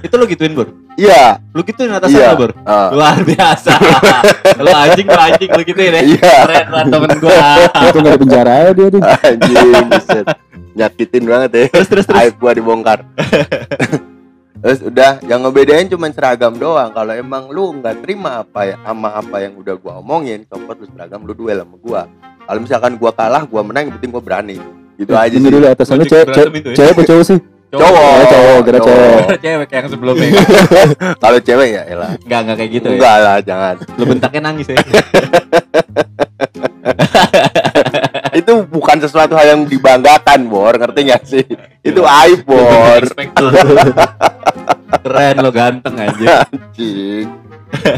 [0.00, 1.38] itu lo gituin bor iya.
[1.50, 2.28] Lu gituin atasan Iya.
[2.32, 3.72] lo bor eh, luar biasa.
[4.64, 6.02] Lo anjing lo anjing lo gituin ya?
[6.02, 6.34] Iya.
[6.42, 7.54] Keren lah temen gua.
[7.84, 9.02] Itu enggak di penjara aja dia nih.
[9.02, 10.26] anjing buset.
[10.74, 11.64] Nyakitin banget ya.
[11.70, 12.18] Terus terus terus.
[12.18, 12.98] Aib gua dibongkar
[14.64, 16.88] terus udah yang ngebedain cuma seragam doang.
[16.88, 20.88] Kalau emang lu nggak terima apa ya sama apa yang udah gua omongin copot lu
[20.88, 22.02] seragam lu duel sama gua.
[22.48, 24.56] Kalau misalkan gua kalah gua menang yang penting gua berani.
[24.96, 25.52] Gitu aja Ini sih.
[25.52, 26.72] dulu lu Ojek cewek ya?
[26.72, 27.38] cewek apa cowok sih?
[27.74, 27.90] Cowok.
[27.90, 29.18] Oh, cowok, kira cowok.
[29.44, 30.28] cewek kayak yang sebelumnya.
[31.22, 32.94] Kalau cewek ya elah enggak enggak kayak gitu ya.
[32.96, 33.74] Enggak lah jangan.
[34.00, 34.78] Lo bentaknya nangis ya.
[38.34, 40.74] Itu bukan sesuatu hal yang dibanggakan bor.
[40.74, 41.44] Ngerti gak sih?
[41.86, 43.02] Itu aib bor.
[44.96, 47.26] Keren lo ganteng aja anjing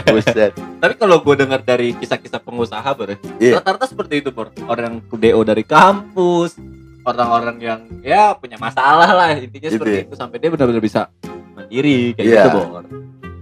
[0.06, 3.60] buset tapi kalau gue dengar dari kisah-kisah pengusaha bor Iya.
[3.60, 6.56] rata-rata seperti itu bor orang DO dari kampus
[7.02, 10.02] orang-orang yang ya punya masalah lah intinya Gitu seperti ya?
[10.02, 11.00] itu sampai dia benar-benar bisa
[11.52, 12.42] mandiri kayak Iya.
[12.42, 12.84] gitu bor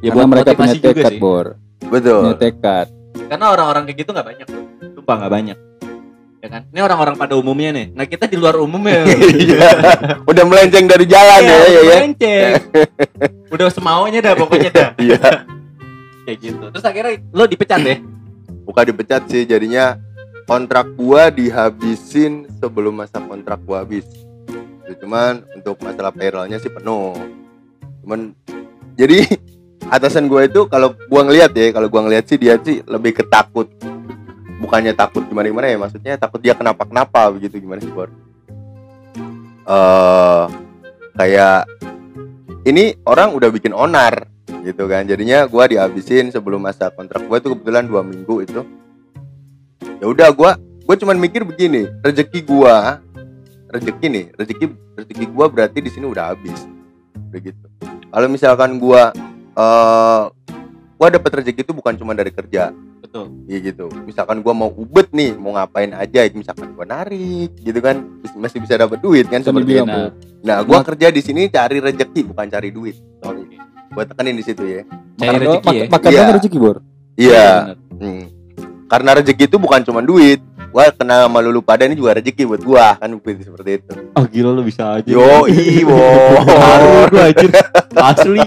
[0.00, 1.46] ya Karena mereka punya tekad, Bor.
[1.82, 2.86] betul Punya tekad.
[3.24, 5.58] karena orang-orang kayak gitu nggak banyak bro sumpah nggak banyak
[6.44, 6.62] ya kan?
[6.68, 7.86] Ini orang-orang pada umumnya nih.
[7.96, 9.08] Nah kita di luar umumnya
[9.40, 9.68] Iya.
[10.28, 11.80] udah melenceng dari jalan ya ya ya.
[11.88, 12.52] melenceng.
[13.56, 14.88] udah semaunya dah pokoknya dah.
[15.04, 15.48] Iya.
[16.28, 16.64] Kayak gitu.
[16.68, 17.96] Terus akhirnya lo dipecat ya
[18.64, 20.00] bukan dipecat sih jadinya
[20.48, 24.04] kontrak gua dihabisin sebelum masa kontrak gua habis.
[24.84, 27.16] Ya, cuman untuk masalah payrollnya sih penuh.
[28.04, 28.32] Cuman
[28.96, 29.24] jadi
[29.92, 33.68] atasan gua itu kalau gua ngeliat ya kalau gua ngeliat sih dia sih lebih ketakut
[34.64, 38.08] bukannya takut gimana gimana ya maksudnya takut dia kenapa kenapa begitu gimana sih Bor?
[39.68, 40.44] Eh
[41.20, 41.68] kayak
[42.64, 44.24] ini orang udah bikin onar
[44.64, 48.64] gitu kan jadinya gua dihabisin sebelum masa kontrak gua itu kebetulan dua minggu itu.
[50.00, 50.56] Ya udah gua
[50.88, 53.04] gua cuman mikir begini rezeki gua
[53.68, 54.64] rezeki nih rezeki
[54.96, 56.64] rezeki gua berarti di sini udah habis
[57.32, 57.66] begitu
[58.12, 59.10] kalau misalkan gua
[59.56, 60.24] eh
[60.96, 62.70] gua dapat rezeki itu bukan cuma dari kerja
[63.14, 63.86] betul Iya gitu.
[64.02, 68.02] Misalkan gua mau ubet nih, mau ngapain aja, misalkan gua narik, gitu kan,
[68.34, 69.86] masih bisa dapat duit kan seperti itu.
[69.86, 70.10] Nah.
[70.42, 72.98] Nah, gua kerja di sini cari rezeki bukan cari duit.
[73.22, 73.46] Sorry.
[73.46, 73.56] Oke.
[73.94, 74.82] Gua tekenin di situ ya.
[75.14, 76.34] cari Makan rezeki ya mak- Makan Iya.
[76.34, 76.76] rezeki, Bor.
[77.14, 77.46] Iya.
[77.70, 77.78] bener.
[77.94, 78.24] Hmm.
[78.84, 80.40] Karena rezeki itu bukan cuma duit.
[80.74, 83.94] Gua kenal sama lulu pada ini juga rezeki buat gua kan begitu seperti itu.
[84.10, 86.02] ah gila lo bisa aja Yo, iwo.
[86.42, 87.50] Haru gue anjir
[88.10, 88.42] asli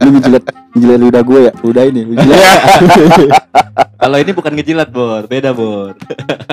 [0.00, 0.42] Lu ngejilat
[0.74, 1.52] ngejilat ludah gue ya.
[1.62, 2.42] Ludah ini, lu jilat.
[4.02, 5.94] kalau ini bukan ngejilat bor beda bor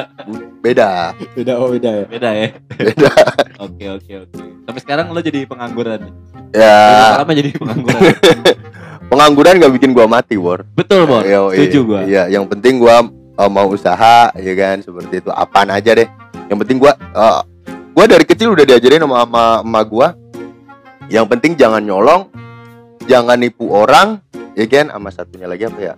[0.61, 1.15] Beda.
[1.33, 2.05] beda oh beda ya.
[2.05, 3.09] beda ya Beda.
[3.57, 6.13] oke oke oke sampai sekarang lo jadi pengangguran nih
[6.53, 8.01] Ya, lama jadi pengangguran
[9.07, 10.67] pengangguran gak bikin gua mati, Bor.
[10.75, 13.07] betul bor setuju gua Iya, yang penting gua
[13.37, 15.29] uh, mau usaha ya kan seperti itu.
[15.31, 16.09] Apaan aja deh.
[16.49, 17.41] Yang penting gua uh,
[17.93, 20.07] gua dari kecil udah diajarin sama sama emak gua.
[21.07, 22.27] Yang penting jangan nyolong,
[23.07, 24.19] jangan nipu orang,
[24.59, 24.91] ya kan?
[24.91, 25.95] Sama satunya lagi apa ya?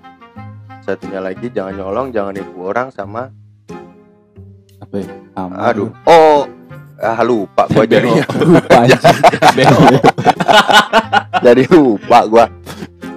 [0.86, 3.34] Satunya lagi jangan nyolong, jangan nipu orang sama
[4.80, 5.10] Apa ya?
[5.36, 5.58] Aman.
[5.60, 5.90] aduh.
[6.06, 6.46] Oh,
[7.02, 8.22] ah lupa gua jadinya.
[8.38, 8.86] Lupa.
[11.46, 12.46] Jadi lupa gua.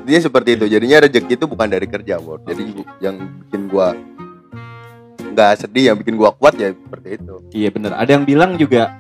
[0.02, 0.64] Dia seperti itu.
[0.66, 2.42] Jadinya rezeki itu bukan dari kerja, Bor.
[2.42, 2.62] Jadi
[2.98, 3.94] yang bikin gua
[5.32, 7.34] nggak sedih, yang bikin gua kuat ya seperti itu.
[7.52, 8.92] iya bener ada yang bilang juga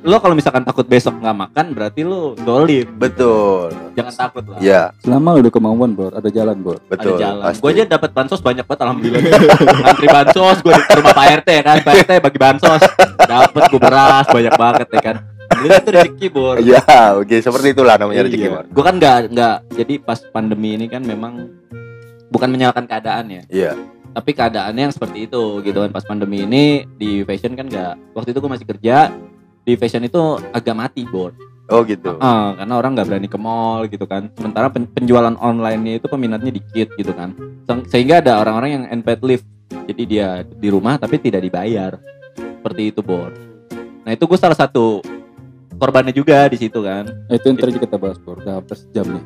[0.00, 3.68] lo kalau misalkan takut besok nggak makan berarti lo dolim Betul.
[3.92, 6.76] jangan takut lah Iya, Selama lu udah kemauan, Bor, ada jalan, Bor.
[6.84, 7.16] betul.
[7.16, 9.22] ada jalan gue aja dapat bansos banyak banget alhamdulillah
[9.80, 12.82] ngantri bansos gue di rumah Pak RT kan Pak RT bagi bansos
[13.18, 15.16] dapat gue beras banyak banget ya kan
[15.66, 16.82] Itu rezeki bor Iya,
[17.16, 18.64] oke seperti itulah namanya rezeki, Bor.
[18.66, 21.48] gue kan nggak nggak jadi pas pandemi ini kan memang
[22.28, 23.72] bukan menyalahkan keadaan ya Iya.
[24.10, 28.30] tapi keadaannya yang seperti itu gitu kan pas pandemi ini di fashion kan nggak waktu
[28.30, 29.10] itu gue masih kerja
[29.60, 31.32] di fashion itu agak mati bor
[31.64, 32.12] Oh gitu.
[32.14, 34.28] Eh, karena orang nggak berani ke mall gitu kan.
[34.36, 37.32] Sementara pen- penjualan online-nya itu peminatnya dikit gitu kan.
[37.64, 39.40] Se- Sehingga ada orang-orang yang unpaid leave.
[39.88, 41.96] Jadi dia di rumah tapi tidak dibayar.
[42.36, 43.32] Seperti itu, Bor.
[44.04, 45.00] Nah, itu gue salah satu
[45.76, 47.06] korbannya juga di situ kan.
[47.28, 49.24] Itu yang tadi kita bahas bro udah hampir sejam nih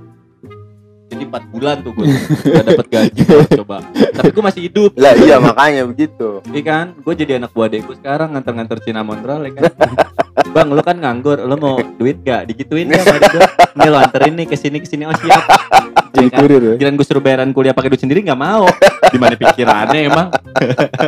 [1.08, 2.04] Jadi 4 bulan tuh gue
[2.52, 3.48] gak dapat gaji Bor.
[3.64, 3.76] coba.
[3.88, 4.92] Tapi gue masih hidup.
[4.94, 6.44] Lah iya makanya begitu.
[6.52, 9.72] Iya kan, gue jadi anak buah adekku sekarang nganter-nganter Cina Montreal ya kan.
[10.54, 12.52] Bang, lu kan nganggur, lu mau duit gak?
[12.52, 13.40] Digituin gak sama gue?
[13.80, 15.42] Ini lo anterin nih ke sini ke sini oh siap.
[16.14, 16.40] jadi Ya kan?
[16.44, 18.68] kurir ya Kirain gue suruh bayaran kuliah pakai duit sendiri nggak mau.
[19.08, 20.28] Gimana pikirannya emang?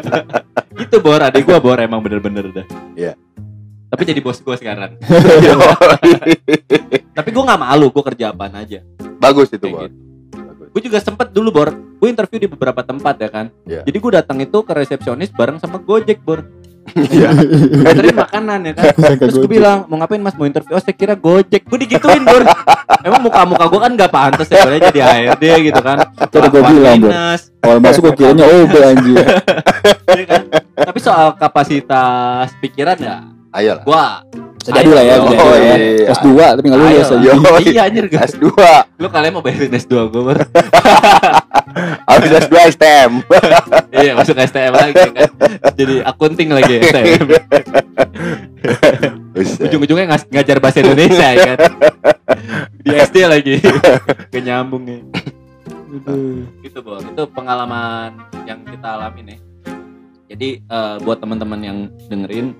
[0.85, 2.67] itu bor, adik gue bor emang bener-bener dah.
[2.97, 3.13] Iya.
[3.91, 4.95] Tapi jadi bos gue sekarang.
[7.19, 8.87] Tapi gue nggak malu, gue kerja apaan aja.
[9.19, 9.91] Bagus itu, Bor.
[9.91, 9.99] gitu.
[10.71, 13.51] Gue juga sempet dulu bor, gue interview di beberapa tempat ya kan.
[13.67, 13.83] Iya.
[13.83, 16.47] Jadi gue datang itu ke resepsionis bareng sama Gojek bor.
[16.95, 17.35] Iya.
[17.83, 18.95] Nganterin makanan ya kan.
[19.27, 20.79] Terus gue bilang mau ngapain mas mau interview?
[20.79, 21.67] Oh saya kira Gojek.
[21.67, 22.47] Gue digituin bor.
[23.03, 26.07] Emang muka-muka gue kan gak pantas ya boleh jadi HRD gitu kan.
[26.07, 29.27] Gua Kelakuan bilang, minus, awal masuk gue kiranya oh anjir
[30.23, 30.43] ya kan?
[30.79, 33.83] Tapi soal kapasitas pikiran ya, Ayolah.
[33.83, 34.23] gua
[34.61, 35.25] jadi lah ya Ayo.
[35.25, 35.75] Oh, ya.
[35.75, 36.13] iya.
[36.13, 37.17] S2 tapi nggak lulus Ayo.
[37.17, 37.33] aja Yo,
[37.73, 38.21] Iya anjir gua.
[38.23, 38.45] S2.
[39.01, 40.37] Lu kalian mau bayarin S2 gue bor.
[42.05, 43.13] Habis S2 STM.
[44.01, 45.29] Iya masuk STM lagi kan.
[45.75, 47.25] Jadi akunting lagi STM.
[49.65, 51.59] Ujung-ujungnya ngas- ngajar bahasa Indonesia ya kan.
[52.79, 53.55] Di SD lagi.
[54.29, 55.01] Kenyambung nih.
[56.63, 58.15] gitu bor itu pengalaman
[58.47, 59.39] yang kita alami nih
[60.31, 62.55] jadi eh, buat teman-teman yang dengerin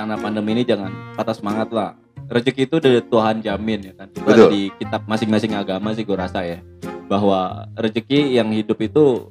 [0.00, 1.92] karena pandemi ini jangan patah semangat lah
[2.32, 4.48] rezeki itu dari Tuhan jamin ya kan itu Betul.
[4.48, 6.64] di kitab masing-masing agama sih gue rasa ya
[7.04, 9.28] bahwa rezeki yang hidup itu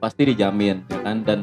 [0.00, 1.38] pasti dijamin ya kan dan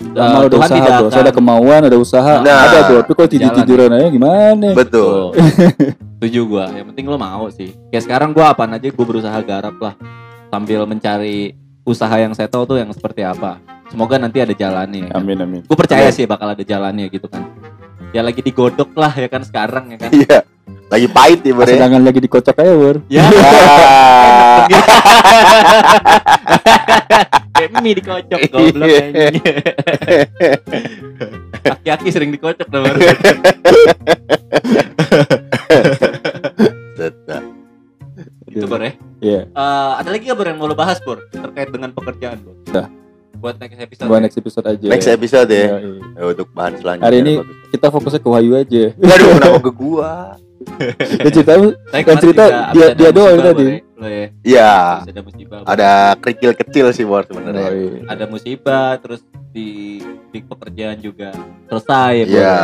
[0.00, 2.60] eh, Mal ada Tuhan usaha tidak bro, akan ada kemauan, ada usaha, Nah.
[2.66, 2.98] ada bro.
[3.02, 3.34] Tapi kalau Jalan.
[3.40, 4.68] tidur-tiduran aja gimana?
[4.76, 5.32] Betul.
[5.32, 5.46] Tuh.
[6.18, 6.66] Setuju gua.
[6.74, 7.72] Yang penting lo mau sih.
[7.88, 9.94] Kayak sekarang gua apaan aja gua berusaha garap lah
[10.50, 11.56] sambil mencari
[11.88, 13.60] usaha yang settle tuh yang seperti apa.
[13.92, 15.06] Semoga nanti ada jalannya.
[15.06, 15.22] Ya kan?
[15.22, 15.60] Amin amin.
[15.68, 17.44] Gue percaya sih bakal ada jalannya gitu kan.
[18.14, 20.10] Ya lagi digodok lah ya kan sekarang ya kan.
[20.22, 20.38] Iya.
[20.84, 21.66] Lagi pahit ya, Bor.
[21.66, 21.74] ya.
[21.74, 23.00] Sedangkan lagi dikocok aja bro.
[23.10, 23.22] ya.
[23.26, 24.64] Ah.
[27.54, 29.00] Kayak mie dikocok goblok Iya.
[29.02, 29.34] anjing.
[31.66, 32.84] Aki-aki sering dikocok dong.
[36.94, 37.42] Set, nah.
[38.46, 38.92] Gitu Bor ya.
[39.18, 39.40] Iya.
[39.50, 42.54] Eh, ada lagi gak Bor yang mau lo bahas Bor terkait dengan pekerjaan Bor?
[42.70, 42.86] Udah.
[43.44, 44.08] Buat next episode.
[44.08, 44.86] Buat next episode aja.
[44.88, 45.56] Next episode ya.
[45.60, 46.00] Iya, iya.
[46.16, 47.04] Ya, untuk bahan selanjutnya.
[47.04, 47.68] Hari ini- bagus.
[47.68, 48.84] Kita fokusnya ke Wahyu aja.
[48.96, 50.12] Aduh, kenapa ke gua?
[51.20, 53.66] Ya cerita kemarin cerita dia- dia doang tadi.
[53.68, 54.08] Ya.
[54.08, 54.26] Ya.
[54.40, 54.72] Iya.
[55.04, 55.58] Ada musibah.
[55.68, 57.68] Ada kerikil kecil sih, Bor sebenarnya.
[57.68, 58.00] Oh, iya.
[58.08, 59.20] ada musibah terus
[59.52, 60.00] di
[60.32, 61.36] di pekerjaan juga
[61.68, 62.26] selesai ya.
[62.26, 62.56] Iya.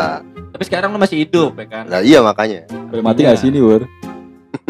[0.50, 1.84] Tapi sekarang lo masih hidup ya kan?
[1.86, 2.64] Nah, iya makanya.
[2.88, 3.36] Boleh mati Iya.
[3.36, 3.84] nggak sini bro?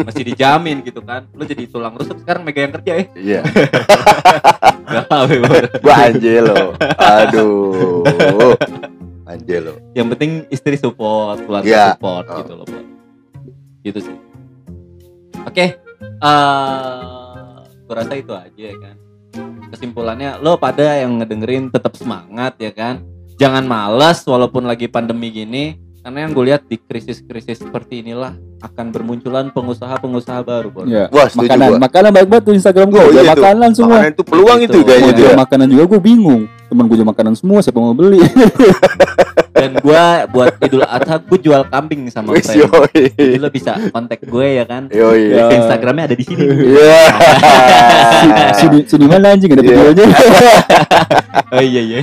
[0.01, 1.25] Masih dijamin gitu kan.
[1.33, 3.05] Lo jadi tulang rusuk sekarang mega yang kerja ya.
[3.15, 3.41] Iya.
[4.91, 5.63] Ya Bor.
[5.79, 6.75] Gua Angelo.
[6.99, 8.03] Aduh.
[9.23, 9.79] Angelo.
[9.95, 11.85] Yang penting istri support, keluarga Iya.
[11.95, 12.37] support Oh.
[12.43, 12.83] gitu loh Bor.
[13.81, 14.15] Gitu sih.
[15.47, 15.65] Oke.
[16.01, 17.47] eh
[17.87, 18.95] gua rasa itu aja ya kan.
[19.71, 22.99] Kesimpulannya lo pada yang ngedengerin tetap semangat ya kan.
[23.39, 25.79] Jangan malas walaupun lagi pandemi gini.
[26.01, 30.85] Karena yang gue lihat di krisis-krisis seperti inilah akan bermunculan pengusaha-pengusaha baru, Bor.
[30.89, 31.13] Iya.
[31.13, 31.77] Wah, setuju Makanan, gua.
[31.79, 33.01] makanan banyak banget tuh Instagram gue.
[33.01, 33.97] Oh, iya makanan semua.
[34.01, 34.73] Makanan itu peluang Gitu.
[34.73, 35.33] itu kayaknya ya.
[35.37, 36.41] makanan juga gue bingung.
[36.67, 38.17] Temen gue jual makanan semua, siapa mau beli?
[39.51, 42.71] Dan gua buat Idul Adha gue jual kambing sama Wis friend.
[42.71, 43.03] yoi.
[43.13, 44.87] Jadi lo bisa kontak gue ya kan.
[44.87, 45.35] Yoi.
[45.35, 45.51] Ya.
[45.51, 46.45] Instagramnya ada di sini.
[46.47, 47.03] Iya.
[48.59, 49.69] sini, sini mana anjing ada Iya.
[49.91, 50.05] videonya?
[51.55, 51.99] oh iya iya.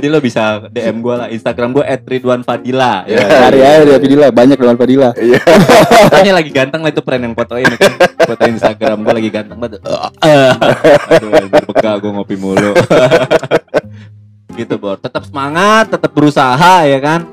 [0.00, 1.28] Jadi lo bisa DM gue lah.
[1.28, 3.04] Instagram gue @ridwanfadila.
[3.04, 3.20] Iya.
[3.20, 3.24] Ya.
[3.28, 5.10] Cari aja dari Padilla, banyak lawan Padilla.
[5.14, 5.40] Iya.
[6.08, 7.92] Katanya lagi ganteng lah itu friend yang fotoin kan.
[8.24, 9.80] Foto Instagram gue lagi ganteng banget.
[11.10, 11.30] Aduh,
[11.68, 12.72] peka gue ngopi mulu.
[14.60, 15.00] Gitu bor.
[15.00, 17.24] Tetap semangat, tetap berusaha ya kan.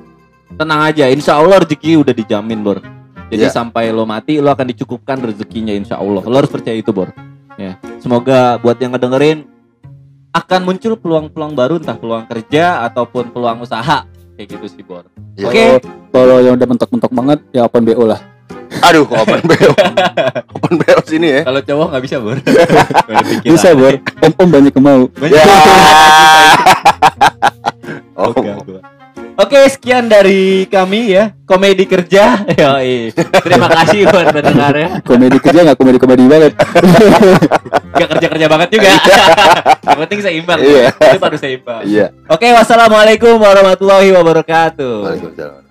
[0.55, 2.79] Tenang aja, insya Allah rezeki udah dijamin bor.
[3.27, 3.51] Jadi Iya.
[3.51, 6.23] sampai lo mati lo akan dicukupkan rezekinya insya Allah.
[6.23, 7.11] Lo harus percaya itu bor.
[7.59, 9.43] Ya, semoga buat yang ngedengerin
[10.31, 14.05] akan muncul peluang-peluang baru entah peluang kerja ataupun peluang usaha
[14.37, 15.03] kayak gitu sih bor.
[15.35, 15.49] Iya.
[15.49, 15.65] Oke.
[16.13, 18.21] Kalau yang udah mentok-mentok banget, ya open BO lah.
[18.85, 19.71] Aduh, kok open BO.
[20.55, 21.41] open BO sini ya.
[21.43, 22.37] Kalau cowok nggak bisa bor.
[23.47, 25.01] Bisa bor, om-om banyak yang mau.
[25.17, 25.33] Banyak.
[25.35, 25.45] Ya.
[28.17, 28.81] Oh, Oke, gua.
[29.37, 31.29] Oke, sekian dari kami ya.
[31.45, 32.41] Komedi kerja.
[32.57, 33.13] Yoi.
[33.13, 35.05] Terima kasih buat pendengarnya.
[35.05, 36.53] Komedi kerja nggak komedi-komedi banget.
[37.97, 38.93] Gak kerja-kerja banget juga.
[39.81, 40.59] Yang penting seimbang.
[40.61, 40.93] Iya.
[40.93, 41.81] Itu baru seimbang.
[41.81, 42.13] Iya.
[42.29, 44.93] Oke, wassalamualaikum warahmatullahi wabarakatuh.
[45.05, 45.66] Waalaikumsalam.